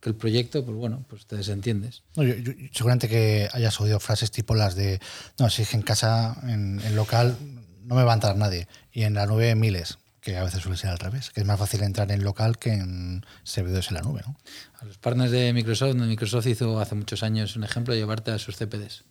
[0.00, 2.02] que el proyecto, pues bueno, pues te desentiendes.
[2.16, 5.00] No, yo- yo- seguramente que hayas oído frases tipo las de,
[5.38, 7.36] no, si es que en casa, en, en local,
[7.84, 8.68] no me va a entrar nadie.
[8.92, 11.58] Y en la nube miles, que a veces suele ser al revés, que es más
[11.58, 14.36] fácil entrar en local que en servidores en la nube, ¿no?
[14.80, 18.38] A los partners de Microsoft, Microsoft hizo hace muchos años un ejemplo de llevarte a
[18.38, 19.04] sus CPDs.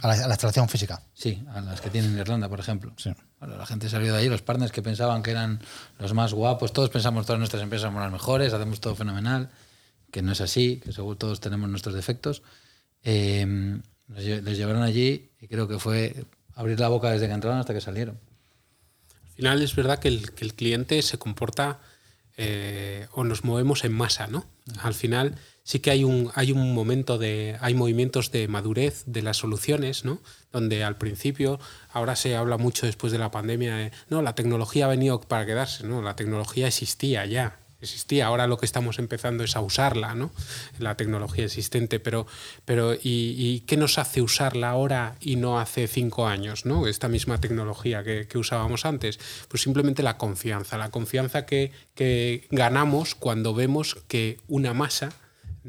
[0.00, 1.02] A la, a la instalación física.
[1.12, 2.92] Sí, a las que tienen en Irlanda, por ejemplo.
[2.96, 3.10] Sí.
[3.40, 5.60] Bueno, la gente salió de ahí, los partners que pensaban que eran
[5.98, 9.50] los más guapos, todos pensamos todas nuestras empresas somos las mejores, hacemos todo fenomenal,
[10.10, 12.42] que no es así, que seguro todos tenemos nuestros defectos.
[13.04, 17.74] Eh, les llevaron allí y creo que fue abrir la boca desde que entraron hasta
[17.74, 18.18] que salieron.
[19.26, 21.78] Al final es verdad que el, que el cliente se comporta
[22.40, 24.46] eh, o nos movemos en masa, ¿no?
[24.80, 29.22] Al final sí que hay un, hay un momento de, hay movimientos de madurez de
[29.22, 30.20] las soluciones, ¿no?
[30.52, 31.58] Donde al principio,
[31.92, 35.46] ahora se habla mucho después de la pandemia, de, no, la tecnología ha venido para
[35.46, 36.00] quedarse, ¿no?
[36.00, 38.26] La tecnología existía ya, existía.
[38.26, 40.30] Ahora lo que estamos empezando es a usarla, ¿no?
[40.78, 42.26] La tecnología existente, pero,
[42.64, 46.86] pero ¿y, qué nos hace usarla ahora y no hace cinco años, ¿no?
[46.86, 49.18] Esta misma tecnología que, que usábamos antes.
[49.48, 55.12] Pues simplemente la confianza, la confianza que, que ganamos cuando vemos que una masa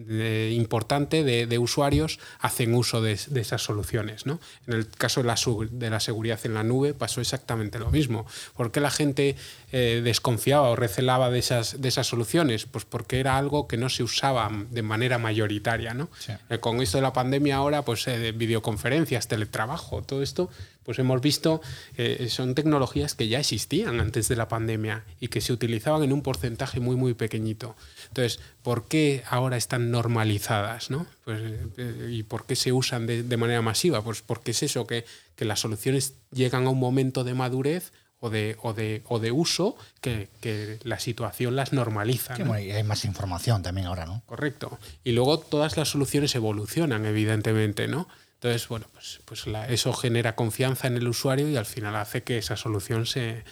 [0.07, 4.25] de- importante de, de usuarios hacen uso de, de esas soluciones.
[4.25, 4.39] ¿no?
[4.67, 7.91] En el caso de la, su- de la seguridad en la nube pasó exactamente lo
[7.91, 8.25] mismo.
[8.55, 9.35] ¿Por qué la gente
[9.71, 12.65] eh, desconfiaba o recelaba de esas, de esas soluciones?
[12.65, 15.93] Pues porque era algo que no se usaba de manera mayoritaria.
[15.93, 16.09] ¿no?
[16.49, 20.49] Eh, con esto de la pandemia ahora, pues eh, de videoconferencias, teletrabajo, todo esto,
[20.83, 21.61] pues hemos visto
[21.95, 26.11] que son tecnologías que ya existían antes de la pandemia y que se utilizaban en
[26.13, 27.75] un porcentaje muy, muy pequeñito.
[28.09, 30.89] Entonces, ¿por qué ahora están normalizadas?
[30.89, 31.05] ¿no?
[31.25, 31.41] Pues,
[31.77, 34.03] eh, ¿Y por qué se usan de, manera masiva?
[34.03, 38.29] Pues porque es eso, que, que las soluciones llegan a un momento de madurez o
[38.29, 42.35] de, o de, o de uso que, que, la situación las normaliza.
[42.37, 44.23] y hay más información también ahora, ¿no?
[44.25, 44.77] Correcto.
[45.03, 48.07] Y luego todas las soluciones evolucionan, evidentemente, ¿no?
[48.35, 52.37] Entonces, bueno, pues, pues eso genera confianza en el usuario y al final hace que
[52.37, 53.43] esa solución se,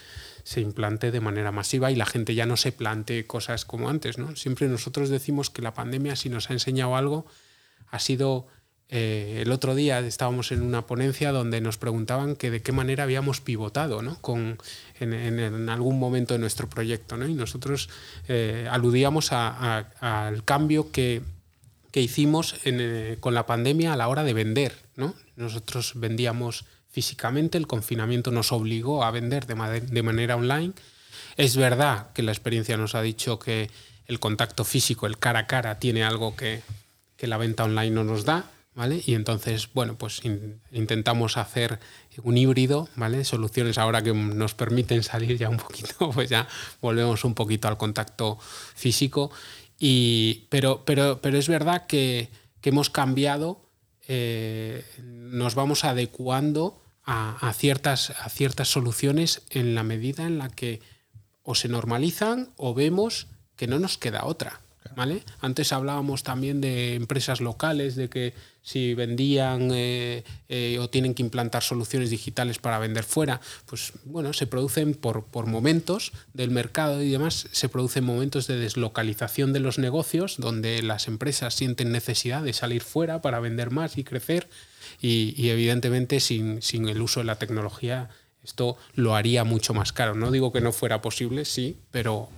[0.47, 4.17] se implante de manera masiva y la gente ya no se plantee cosas como antes,
[4.17, 4.33] ¿no?
[4.37, 7.25] Siempre nosotros decimos que la pandemia, si nos ha enseñado algo,
[7.91, 8.47] ha sido
[8.87, 13.03] eh, el otro día estábamos en una ponencia donde nos preguntaban que de qué manera
[13.03, 14.17] habíamos pivotado ¿no?
[15.01, 17.17] En, algún momento de nuestro proyecto.
[17.17, 17.27] ¿no?
[17.27, 17.89] Y nosotros
[18.29, 21.23] eh, aludíamos al cambio que,
[21.91, 24.77] que hicimos eh, con la pandemia a la hora de vender.
[24.95, 25.13] ¿no?
[25.35, 30.73] Nosotros vendíamos físicamente, el confinamiento nos obligó a vender de, manera online.
[31.35, 33.69] Es verdad que la experiencia nos ha dicho que
[34.07, 36.61] el contacto físico, el cara a cara, tiene algo que,
[37.17, 38.49] que la venta online no nos da
[39.05, 40.21] y entonces, bueno, pues
[40.71, 41.79] intentamos hacer
[42.21, 43.25] un híbrido, ¿vale?
[43.25, 46.47] Soluciones ahora que nos permiten salir ya un poquito, pues ya
[46.79, 48.37] volvemos un poquito al contacto
[48.75, 49.31] físico.
[49.79, 52.29] Y, pero, pero, pero es verdad que,
[52.63, 53.61] hemos cambiado,
[54.07, 60.81] eh, nos vamos adecuando a, ciertas, a ciertas soluciones en la medida en la que
[61.43, 64.59] o se normalizan o vemos que no nos queda otra.
[65.39, 71.23] Antes hablábamos también de empresas locales, de que si vendían eh, eh, o tienen que
[71.23, 77.09] implantar soluciones digitales para vender fuera, pues bueno, se producen por, momentos del mercado y
[77.09, 82.53] demás, se producen momentos de deslocalización de los negocios donde las empresas sienten necesidad de
[82.53, 84.49] salir fuera para vender más y crecer
[85.01, 88.09] y, evidentemente sin el uso de la tecnología
[88.47, 90.15] esto lo haría mucho más caro.
[90.15, 92.29] No digo que no fuera posible, sí, pero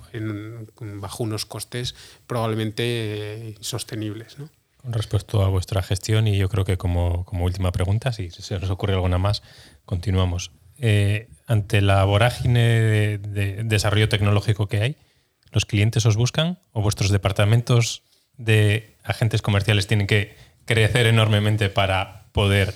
[0.76, 1.94] bajo unos costes
[2.26, 4.36] probablemente eh, insostenibles.
[4.76, 8.70] Con respecto a vuestra gestión, y yo creo que como, última pregunta, si se nos
[8.70, 9.42] ocurre alguna más,
[9.84, 10.50] continuamos.
[10.78, 14.96] Eh, ante la vorágine de, desarrollo tecnológico que hay,
[15.52, 18.02] ¿los clientes os buscan o vuestros departamentos
[18.36, 22.74] de agentes comerciales tienen que crecer enormemente para poder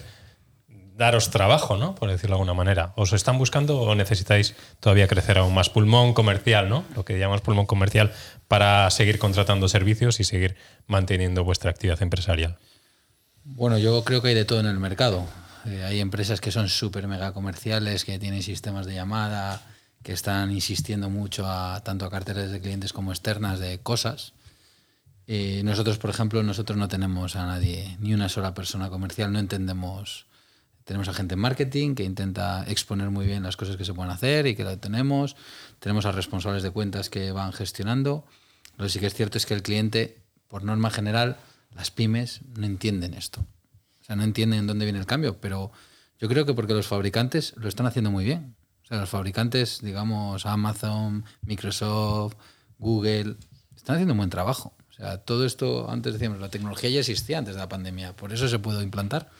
[0.96, 1.94] daros trabajo, ¿no?
[1.94, 2.92] Por decirlo de alguna manera.
[2.96, 6.85] ¿Os están buscando o necesitáis todavía crecer aún más pulmón comercial, ¿no?
[6.94, 8.12] Lo que llamamos pulmón comercial
[8.48, 12.59] para seguir contratando servicios y seguir manteniendo vuestra actividad empresarial.
[13.44, 15.26] Bueno, yo creo que hay de todo en el mercado.
[15.66, 19.62] Eh, hay empresas que son súper mega comerciales, que tienen sistemas de llamada,
[20.02, 24.35] que están insistiendo mucho a tanto a carteras de clientes como externas de cosas.
[25.26, 29.38] Eh, nosotros, por ejemplo, nosotros no tenemos a nadie, ni una sola persona comercial, no
[29.38, 30.26] entendemos
[30.85, 34.12] tenemos a gente en marketing que intenta exponer muy bien las cosas que se pueden
[34.12, 35.35] hacer y que lo tenemos.
[35.79, 38.25] Tenemos a responsables de cuentas que van gestionando.
[38.77, 40.18] Lo que sí que es cierto es que el cliente,
[40.49, 41.38] por norma general,
[41.75, 43.47] las pymes no entienden esto.
[44.03, 45.73] O sea, no entienden dónde viene el cambio, pero
[46.18, 48.55] yo creo que porque los fabricantes lo están haciendo muy bien.
[48.85, 52.35] O sea, los fabricantes, digamos, Amazon, Microsoft,
[52.79, 53.37] Google,
[53.75, 54.75] están haciendo un buen trabajo.
[54.90, 58.33] O sea, todo esto, antes decíamos, la tecnología ya existía antes de la pandemia, por
[58.33, 59.31] eso se pudo implantar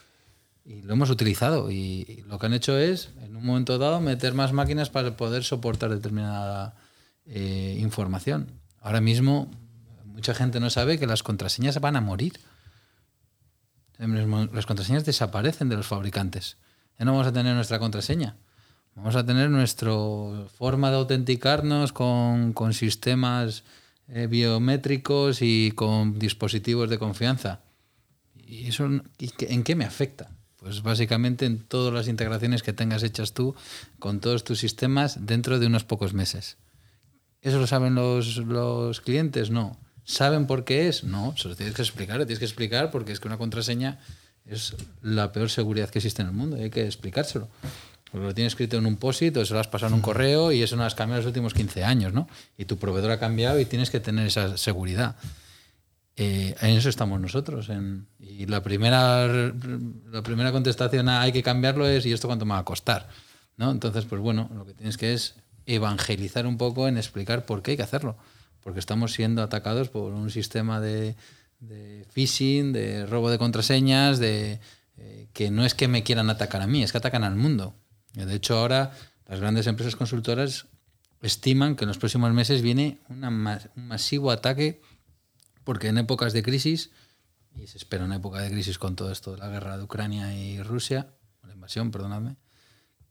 [0.65, 4.33] y lo hemos utilizado y lo que han hecho es en un momento dado meter
[4.33, 6.75] más máquinas para poder soportar determinada
[7.27, 8.61] eh, información.
[8.81, 9.51] Ahora mismo
[10.07, 12.41] mucha gente no sabe que las contraseñas van a morir.
[13.99, 16.57] Las contraseñas desaparecen de los fabricantes.
[16.99, 18.37] Ya no vamos a tener nuestra contraseña.
[18.95, 19.93] Vamos a tener nuestra
[20.57, 23.65] forma de autenticarnos con, con sistemas
[24.09, 27.61] eh, biométricos y con dispositivos de confianza.
[28.35, 30.31] ¿Y eso en qué me afecta?
[30.65, 33.55] Pues básicamente en todas las integraciones que tengas hechas tú
[33.99, 36.57] con todos tus sistemas dentro de unos pocos meses.
[37.43, 39.51] ¿Eso lo saben los, los clientes?
[39.51, 39.77] No.
[40.05, 41.05] ¿Saben por qué es?
[41.05, 44.01] No, se lo tienes que explicar, lo tienes que explicar porque es que una contraseña
[44.47, 47.47] es la peor seguridad que existe en el mundo, hay que explicárselo.
[48.11, 50.51] Porque lo tienes escrito en un POSIT o se lo has pasado en un correo
[50.51, 52.27] y eso no lo has cambiado en los últimos 15 años, ¿no?
[52.57, 55.17] Y tu proveedor ha cambiado y tienes que tener esa seguridad.
[56.17, 57.69] Eh, en eso estamos nosotros.
[58.21, 62.53] y la primera, la primera contestación a hay que cambiarlo es ¿y esto cuánto me
[62.53, 63.09] va a costar?
[63.57, 63.71] ¿No?
[63.71, 65.37] Entonces, pues bueno, lo que tienes que es
[65.67, 68.17] evangelizar un poco en explicar por qué hay que hacerlo.
[68.63, 71.17] Porque estamos siendo atacados por un sistema de,
[72.13, 74.61] phishing, de robo de contraseñas, de
[74.97, 77.75] eh, que no es que me quieran atacar a mí, es que atacan al mundo.
[78.15, 78.93] De hecho, ahora
[79.27, 80.67] las grandes empresas consultoras
[81.21, 84.81] estiman que en los próximos meses viene un masivo ataque
[85.65, 86.91] porque en épocas de crisis,
[87.57, 90.35] y se espera una época de crisis con todo esto de la guerra de Ucrania
[90.35, 91.09] y Rusia,
[91.43, 92.37] la invasión, perdonadme,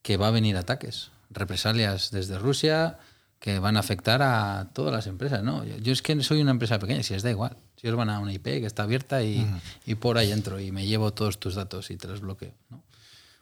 [0.02, 3.00] que va a venir ataques, represalias desde Rusia
[3.40, 5.44] que van a afectar a todas las empresas.
[5.44, 5.66] ¿no?
[5.66, 7.58] Yo es que soy una empresa pequeña, si os da igual.
[7.76, 9.46] Si os van a una IP que está abierta y,
[9.86, 12.54] y por ahí entro y me llevo todos tus datos y te los bloqueo.
[12.70, 12.84] ¿no?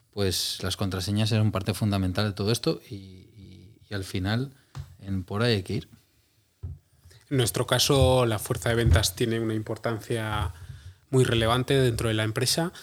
[0.09, 3.27] Pues las contraseñas son parte fundamental de todo esto y,
[3.87, 4.55] y al final
[5.01, 5.89] en por ahí hay que ir.
[7.31, 10.51] En nuestro caso, la fuerza de ventas tiene una importancia
[11.11, 12.73] muy relevante dentro de la empresa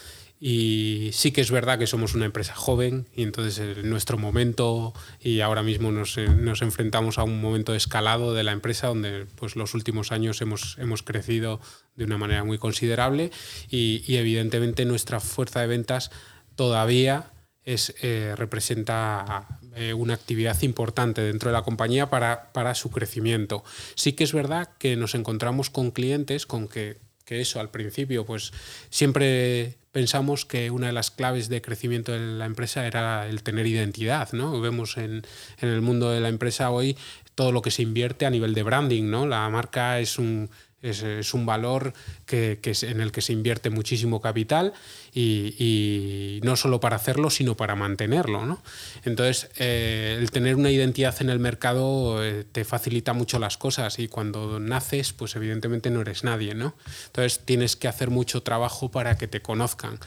[0.40, 4.94] y sí que es verdad que somos una empresa joven y entonces en nuestro momento
[5.20, 9.26] y ahora mismo nos, nos, enfrentamos a un momento de escalado de la empresa donde
[9.34, 11.60] pues los últimos años hemos, hemos crecido
[11.96, 13.30] de una manera muy considerable
[13.68, 16.10] y evidentemente nuestra fuerza de ventas
[16.56, 17.32] todavía
[17.68, 19.46] eh, representa
[19.76, 23.62] eh, una actividad importante dentro de la compañía para, para, su crecimiento.
[23.94, 26.96] Sí que es verdad que nos encontramos con clientes con que,
[27.26, 28.52] que, eso al principio, pues
[28.88, 33.66] siempre pensamos que una de las claves de crecimiento de la empresa era el tener
[33.66, 34.58] identidad, ¿no?
[34.62, 35.22] Vemos en,
[35.60, 36.96] en el mundo de la empresa hoy
[37.34, 39.26] todo lo que se invierte a nivel de branding, ¿no?
[39.26, 40.48] La marca es un
[40.80, 41.92] es, un valor
[42.24, 44.72] que, en el que se invierte muchísimo capital
[45.12, 48.46] y, no solo para hacerlo, sino para mantenerlo.
[48.46, 48.62] ¿no?
[49.04, 53.98] Entonces, eh, el tener una identidad en el mercado eh, te facilita mucho las cosas
[53.98, 56.54] y cuando naces, pues evidentemente no eres nadie.
[56.54, 56.74] ¿no?
[57.06, 59.98] Entonces, tienes que hacer mucho trabajo para que te conozcan.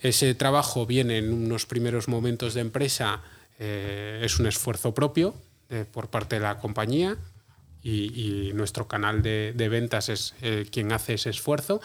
[0.00, 3.20] Ese trabajo viene en unos primeros momentos de empresa,
[3.58, 5.34] eh, es un esfuerzo propio
[5.92, 7.16] por parte de la compañía,
[7.82, 11.80] y, y, nuestro canal de, de ventas es eh, quien hace ese esfuerzo.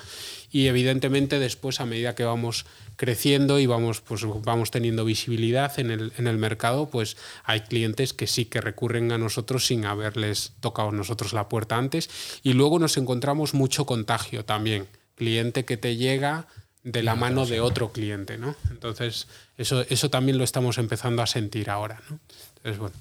[0.52, 2.66] Y evidentemente después a medida que vamos
[2.96, 8.14] creciendo y vamos pues vamos teniendo visibilidad en el, en el mercado pues hay clientes
[8.14, 12.10] que sí que recurren a nosotros sin haberles tocado nosotros la puerta antes.
[12.44, 14.88] Y luego nos encontramos mucho contagio también.
[15.16, 16.48] Cliente que te llega
[16.84, 18.56] de la mano de otro cliente ¿no?
[18.70, 19.28] entonces
[19.58, 22.20] eso, eso también lo estamos empezando a sentir ahora ¿no?
[22.58, 22.96] entonces bueno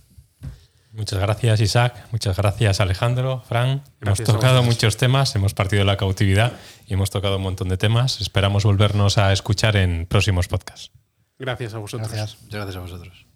[0.95, 2.07] Muchas gracias, Isaac.
[2.13, 3.83] Muchas gracias, Alejandro, Fran.
[4.01, 6.53] Gracias hemos tocado muchos temas, hemos partido de la cautividad
[6.87, 8.21] y hemos tocado un montón de temas.
[8.21, 10.93] Esperamos volvernos a escuchar en próximos podcasts.
[11.37, 12.09] Gracias a vosotros.
[12.09, 13.27] Gracias, gracias a vosotros.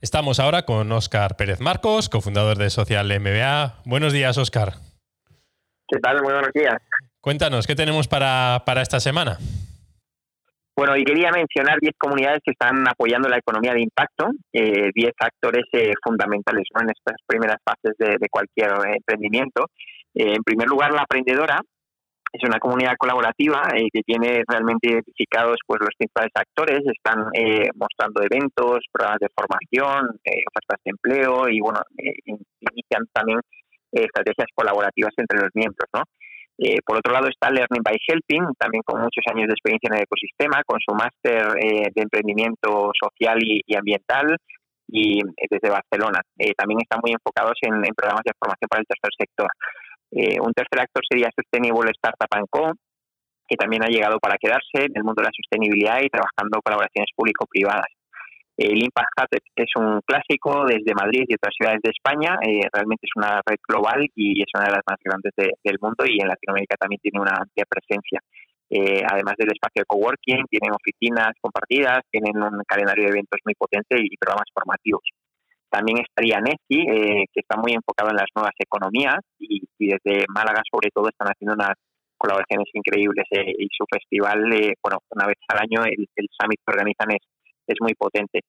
[0.00, 3.82] Estamos ahora con Óscar Pérez Marcos, cofundador de Social MBA.
[3.84, 4.74] Buenos días, Óscar.
[5.86, 6.20] ¿Qué tal?
[6.22, 6.74] Muy buenos días.
[7.22, 9.38] Cuéntanos, ¿qué tenemos para, para esta semana?
[10.76, 15.12] Bueno, y quería mencionar 10 comunidades que están apoyando la economía de impacto, 10 eh,
[15.20, 19.66] actores eh, fundamentales en estas primeras fases de, cualquier emprendimiento.
[20.14, 21.60] Eh, en primer lugar, la aprendedora
[22.32, 27.30] es una comunidad colaborativa eh, que tiene realmente identificados pues, los principales actores, están
[27.76, 33.38] mostrando eventos, programas de formación, ofertas de empleo y bueno, inician también
[33.92, 35.86] estrategias colaborativas entre los miembros.
[35.94, 36.02] ¿no?
[36.64, 39.96] Eh, por otro lado está Learning by Helping, también con muchos años de experiencia en
[39.98, 44.36] el ecosistema, con su máster eh, de emprendimiento social y, ambiental
[44.86, 46.22] y eh, desde Barcelona.
[46.56, 49.50] También están muy enfocados en, programas de formación para el tercer sector.
[50.46, 52.72] Un tercer actor sería Sustainable Startup Co.,
[53.48, 57.10] que también ha llegado para quedarse en el mundo de la sostenibilidad y trabajando colaboraciones
[57.16, 57.90] público-privadas.
[58.56, 62.36] El Impact Hub es un clásico desde Madrid y otras ciudades de España.
[62.42, 65.78] Eh, realmente es una red global y es una de las más grandes de, del
[65.80, 68.20] mundo y en Latinoamérica también tiene una amplia presencia.
[68.68, 73.54] Eh, además del espacio de coworking, tienen oficinas compartidas, tienen un calendario de eventos muy
[73.54, 75.04] potente y programas formativos.
[75.72, 80.60] También estaría NECI, eh, que está muy enfocado en las nuevas economías y, desde Málaga
[80.70, 81.72] sobre todo están haciendo unas
[82.18, 86.72] colaboraciones increíbles eh, y su festival, eh, bueno, una vez al año el summit que
[86.72, 87.24] organizan es
[87.66, 88.40] es muy potente.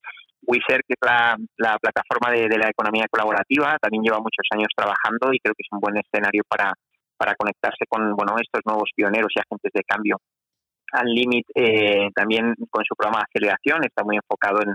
[0.46, 4.68] WeShare, que es la, la plataforma de, de, la economía colaborativa, también lleva muchos años
[4.76, 6.74] trabajando y creo que es un buen escenario para,
[7.18, 10.18] para conectarse con bueno, estos nuevos pioneros y agentes de cambio.
[10.94, 14.74] Unlimit eh, también con su programa de aceleración está muy enfocado en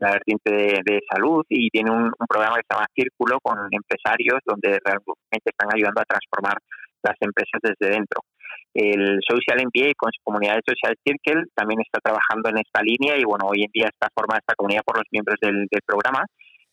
[0.00, 3.58] la vertiente de, de salud y tiene un, un, programa que se llama Círculo con
[3.70, 6.58] empresarios donde realmente están ayudando a transformar
[7.02, 8.22] las empresas desde dentro.
[8.74, 13.16] El Social MBA con su comunidad de Social Circle también está trabajando en esta línea
[13.18, 16.24] y bueno, hoy en día está formada esta comunidad por los miembros del, programa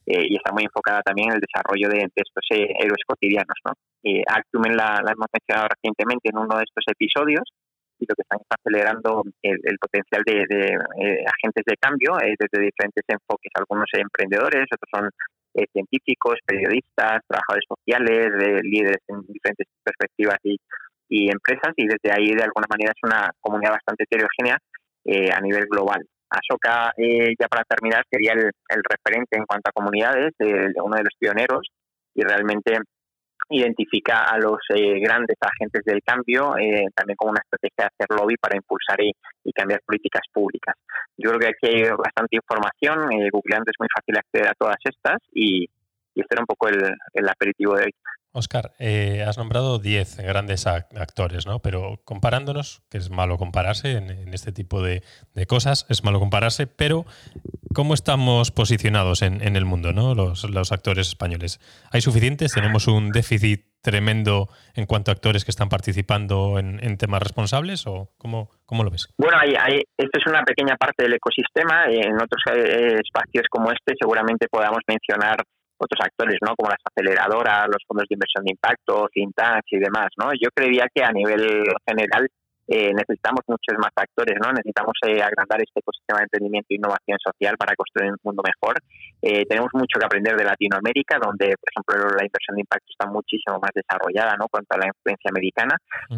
[0.05, 3.57] eh, y está muy enfocada también en el desarrollo de, de estos eh, héroes cotidianos.
[3.65, 3.73] ¿no?
[4.03, 7.43] Eh, Actumen la, hemos mencionado recientemente en uno de estos episodios
[7.99, 10.45] y lo que están es acelerando el, potencial de,
[11.01, 15.09] eh, agentes de cambio eh, desde diferentes enfoques, algunos emprendedores, otros son
[15.73, 20.55] científicos, periodistas, trabajadores sociales, líderes en diferentes perspectivas y
[21.09, 24.57] y empresas y desde ahí de alguna manera es una comunidad bastante heterogénea
[25.05, 26.05] eh, a nivel global.
[26.29, 31.03] Ashoka, eh, ya para terminar, sería el, el, referente en cuanto a comunidades, uno de
[31.03, 31.67] los pioneros
[32.13, 32.77] y realmente
[33.49, 38.17] identifica a los eh, grandes agentes del cambio eh, también como una estrategia de hacer
[38.17, 39.13] lobby para impulsar y,
[39.55, 40.75] cambiar políticas públicas.
[41.17, 44.77] Yo creo que aquí hay bastante información, eh, googleando es muy fácil acceder a todas
[44.83, 45.63] estas y,
[46.13, 46.77] y este era un poco el,
[47.13, 47.95] el aperitivo de hoy.
[48.37, 51.59] Oscar, eh, has nombrado 10 grandes actores, ¿no?
[51.59, 55.01] Pero comparándonos, que es malo compararse en, este tipo de,
[55.47, 57.05] cosas, es malo compararse, pero
[57.73, 60.13] ¿cómo estamos posicionados en, el mundo, ¿no?
[60.13, 61.59] Los, actores españoles.
[61.91, 62.53] ¿Hay suficientes?
[62.53, 68.11] ¿Tenemos un déficit tremendo en cuanto a actores que están participando en, temas responsables o
[68.17, 69.07] cómo, cómo lo ves?
[69.17, 71.85] Bueno, hay, hay, esto es una pequeña parte del ecosistema.
[71.85, 75.37] En otros eh, espacios como este seguramente podamos mencionar
[75.77, 76.55] otros actores, ¿no?
[76.55, 80.31] Como las aceleradoras, los fondos de inversión de impacto, FinTax y demás, ¿no?
[80.33, 82.27] Yo creía que a nivel general
[82.67, 84.51] eh, necesitamos muchos más actores, ¿no?
[84.51, 88.75] Necesitamos eh, agrandar este ecosistema de emprendimiento e innovación social para construir un mundo mejor.
[89.21, 93.07] Eh, tenemos mucho que aprender de Latinoamérica, donde, por ejemplo, la inversión de impacto está
[93.07, 94.51] muchísimo más desarrollada, ¿no?
[94.51, 95.77] Cuanto a la influencia americana.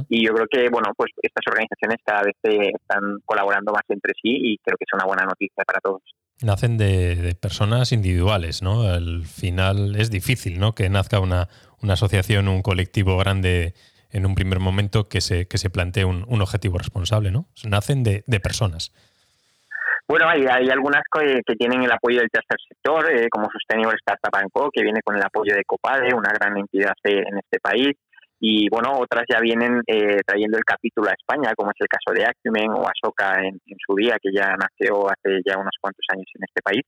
[0.09, 4.33] Y yo creo que, bueno, pues estas organizaciones cada vez están colaborando más entre sí
[4.33, 6.01] y creo que es una buena noticia para todos
[6.41, 8.83] nacen de, personas individuales, ¿no?
[8.83, 10.73] Al final es difícil, ¿no?
[10.73, 11.49] Que nazca una,
[11.81, 13.73] una asociación, un colectivo grande
[14.11, 17.47] en un primer momento que se, que se plantee un, un objetivo responsable, ¿no?
[17.63, 18.91] Nacen de, de personas.
[20.09, 24.49] Bueno, hay, hay algunas que, tienen el apoyo del tercer sector, eh, como Sustainable Startup
[24.51, 27.95] Co, que viene con el apoyo de Copade, una gran entidad en este país
[28.39, 32.13] y bueno, otras ya vienen eh, trayendo el capítulo a España, como es el caso
[32.15, 36.27] de Acumen o Asoka en, su día, que ya nació hace ya unos cuantos años
[36.35, 36.83] en este país.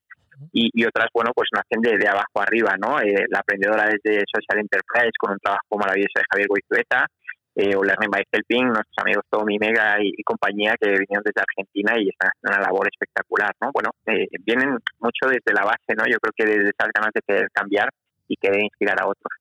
[0.53, 2.99] Y, otras, bueno, pues nacen de, abajo arriba, ¿no?
[2.99, 7.05] Eh, la aprendedora desde Social Enterprise con un trabajo maravilloso de Javier Goizueta,
[7.53, 11.93] eh, o Learning by Helping, nuestros amigos Tommy Mega y, compañía que vinieron desde Argentina
[11.99, 13.69] y están haciendo una labor espectacular, ¿no?
[13.73, 16.07] Bueno, eh, vienen mucho desde la base, ¿no?
[16.07, 17.89] Yo creo que desde esas ganas de querer cambiar
[18.27, 19.40] y querer inspirar a otros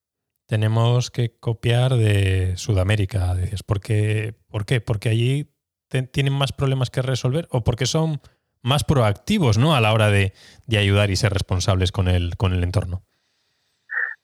[0.50, 3.36] tenemos que copiar de Sudamérica.
[3.36, 4.34] Dices, ¿por qué?
[4.48, 4.80] ¿Por qué?
[4.80, 5.48] Porque allí
[6.10, 8.20] tienen más problemas que resolver o porque son
[8.60, 9.76] más proactivos ¿no?
[9.76, 10.32] a la hora de,
[10.76, 13.04] ayudar y ser responsables con el, con el entorno.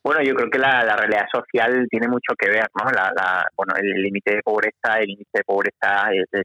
[0.03, 2.91] Bueno, yo creo que la, realidad social tiene mucho que ver, ¿no?
[2.91, 3.47] La,
[3.81, 6.43] el límite de pobreza, el índice de pobreza es,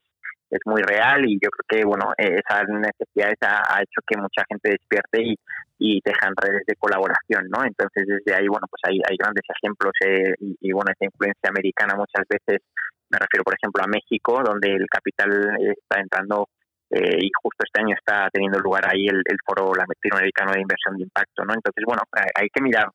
[0.66, 5.24] muy real y yo creo que, bueno, esa necesidad ha, hecho que mucha gente despierte
[5.24, 5.36] y,
[5.80, 7.64] y dejan redes de colaboración, ¿no?
[7.66, 11.95] Entonces desde ahí, bueno, pues hay, hay grandes ejemplos eh, y, bueno, esa influencia americana
[11.95, 12.62] muchas veces,
[13.10, 16.49] me refiero por ejemplo a México, donde el capital está entrando
[16.91, 21.04] eh, y justo este año está teniendo lugar ahí el, foro latinoamericano de inversión de
[21.04, 21.54] impacto, ¿no?
[21.54, 22.04] Entonces, bueno,
[22.36, 22.86] hay que mirar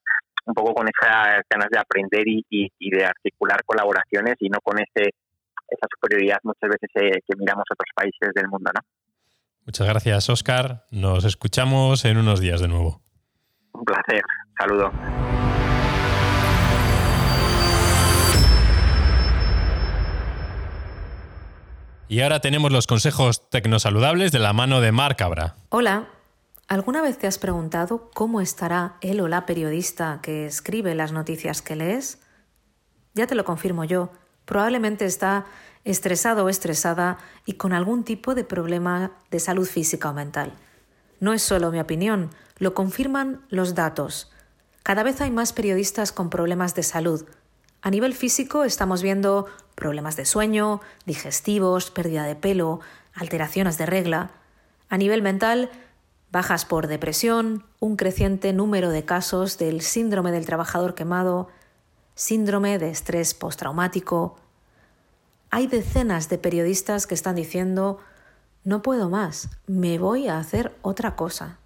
[0.46, 2.44] un poco con esas ganas de aprender y,
[2.78, 5.11] de articular colaboraciones y no con ese
[5.68, 8.80] esa superioridad muchas veces eh, que miramos a otros países del mundo, ¿no?
[9.64, 10.86] Muchas gracias, Oscar.
[10.90, 13.00] Nos escuchamos en unos días de nuevo.
[13.72, 14.22] Un placer.
[14.58, 14.92] Saludo.
[22.08, 25.56] Y ahora tenemos los consejos tecnosaludables de la mano de Marc Cabra.
[25.70, 26.08] Hola.
[26.68, 31.62] ¿Alguna vez te has preguntado cómo estará él o la periodista que escribe las noticias
[31.62, 32.20] que lees?
[33.14, 34.10] Ya te lo confirmo yo.
[34.47, 35.44] Probablemente está
[35.84, 40.53] estresado o estresada y con algún tipo de problema de salud física o mental.
[41.20, 44.32] No es solo mi opinión, lo confirman los datos.
[44.82, 47.26] Cada vez hay más periodistas con problemas de salud.
[47.82, 52.80] A nivel físico estamos viendo problemas de sueño, digestivos, pérdida de pelo,
[53.14, 54.30] alteraciones de regla.
[54.88, 55.70] A nivel mental,
[56.32, 61.49] bajas por depresión, un creciente número de casos del síndrome del trabajador quemado,
[62.16, 64.36] síndrome de estrés postraumático,
[65.50, 68.00] hay decenas de periodistas que están diciendo,
[68.64, 71.58] no puedo más, me voy a hacer otra cosa.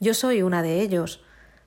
[0.00, 1.22] Yo soy una de ellos.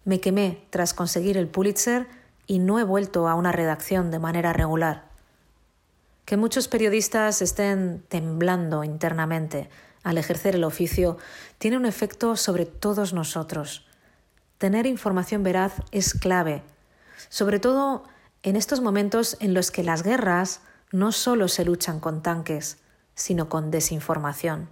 [0.06, 2.08] Me quemé tras conseguir el Pulitzer
[2.46, 5.06] y no he vuelto a una redacción de manera regular.
[6.26, 9.70] Que muchos periodistas estén temblando internamente
[10.04, 11.18] al ejercer el oficio
[11.58, 13.88] tiene un efecto sobre todos nosotros.
[14.58, 16.64] Tener información veraz es clave,
[17.30, 18.04] sobre todo
[18.44, 20.62] en estos momentos en los que las guerras,
[20.92, 22.78] no solo se luchan con tanques,
[23.16, 24.70] sino con desinformación.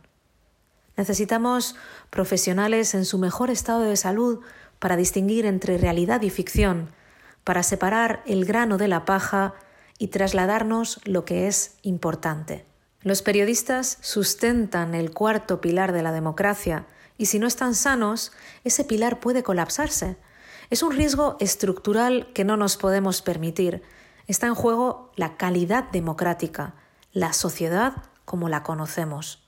[0.98, 1.76] Necesitamos
[2.10, 4.40] profesionales en su mejor estado de salud
[4.80, 6.90] para distinguir entre realidad y ficción,
[7.44, 9.54] para separar el grano de la paja
[9.98, 12.66] y trasladarnos lo que es importante.
[13.02, 16.86] Los periodistas sustentan el cuarto pilar de la democracia
[17.18, 18.32] y si no están sanos,
[18.64, 20.18] ese pilar puede colapsarse.
[20.70, 23.84] Es un riesgo estructural que no nos podemos permitir
[24.28, 26.74] Está en juego la calidad democrática,
[27.14, 27.94] la sociedad
[28.26, 29.44] como la conocemos.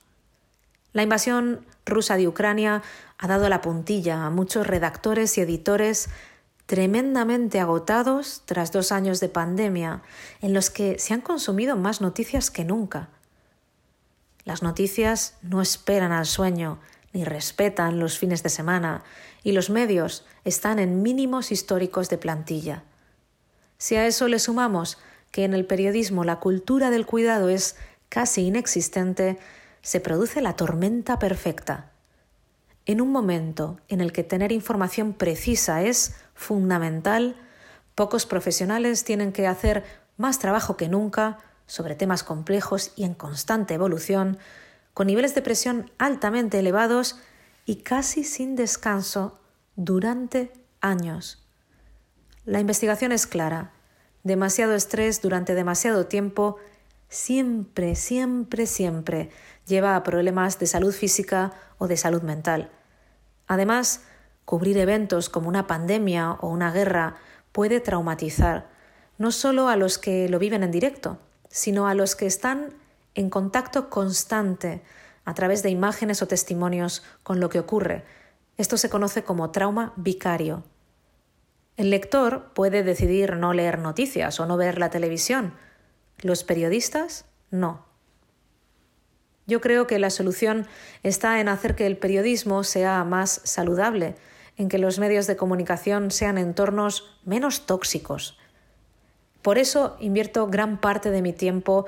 [0.92, 2.82] La invasión rusa de Ucrania
[3.18, 6.10] ha dado la puntilla a muchos redactores y editores
[6.66, 10.02] tremendamente agotados tras dos años de pandemia
[10.40, 13.08] en los que se han consumido más noticias que nunca.
[14.44, 16.78] Las noticias no esperan al sueño
[17.12, 19.02] ni respetan los fines de semana
[19.42, 22.84] y los medios están en mínimos históricos de plantilla.
[23.78, 24.98] Si a eso le sumamos
[25.30, 27.76] que en el periodismo la cultura del cuidado es
[28.08, 29.38] casi inexistente,
[29.82, 31.90] se produce la tormenta perfecta.
[32.86, 37.36] En un momento en el que tener información precisa es fundamental,
[37.94, 39.84] pocos profesionales tienen que hacer
[40.16, 44.38] más trabajo que nunca sobre temas complejos y en constante evolución,
[44.94, 47.20] con niveles de presión altamente elevados
[47.68, 49.38] y casi sin descanso
[49.76, 50.50] durante
[50.80, 51.46] años.
[52.46, 53.72] La investigación es clara.
[54.22, 56.56] Demasiado estrés durante demasiado tiempo
[57.10, 59.28] siempre, siempre, siempre
[59.66, 62.70] lleva a problemas de salud física o de salud mental.
[63.46, 64.00] Además,
[64.46, 67.16] cubrir eventos como una pandemia o una guerra
[67.52, 68.70] puede traumatizar,
[69.18, 71.18] no solo a los que lo viven en directo,
[71.50, 72.72] sino a los que están
[73.14, 74.82] en contacto constante
[75.28, 78.02] a través de imágenes o testimonios con lo que ocurre.
[78.56, 80.64] Esto se conoce como trauma vicario.
[81.76, 85.52] El lector puede decidir no leer noticias o no ver la televisión.
[86.16, 87.84] Los periodistas no.
[89.46, 90.66] Yo creo que la solución
[91.02, 94.16] está en hacer que el periodismo sea más saludable,
[94.56, 98.38] en que los medios de comunicación sean entornos menos tóxicos.
[99.42, 101.84] Por eso invierto gran parte de mi tiempo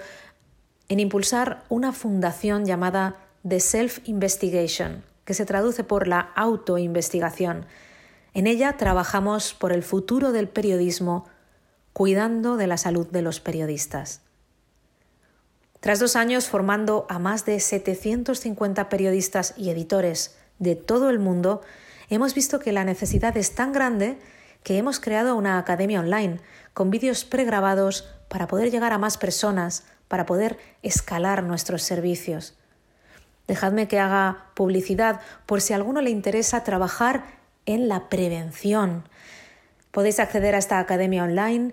[0.91, 3.17] en impulsar una fundación llamada
[3.47, 7.65] The Self Investigation, que se traduce por la autoinvestigación.
[8.35, 11.27] En ella trabajamos por el futuro del periodismo,
[11.95, 14.21] cuidando de la salud de los periodistas.
[15.81, 21.63] Tras dos años formando a más de 750 periodistas y editores de todo el mundo,
[22.11, 24.19] hemos visto que la necesidad es tan grande
[24.63, 26.41] que hemos creado una academia online
[26.75, 32.60] con vídeos pregrabados para poder llegar a más personas, para poder escalar nuestros servicios.
[33.51, 37.25] Dejadme que haga publicidad por si a alguno le interesa trabajar
[37.67, 39.09] en la prevención.
[39.91, 41.73] Podéis acceder a esta academia online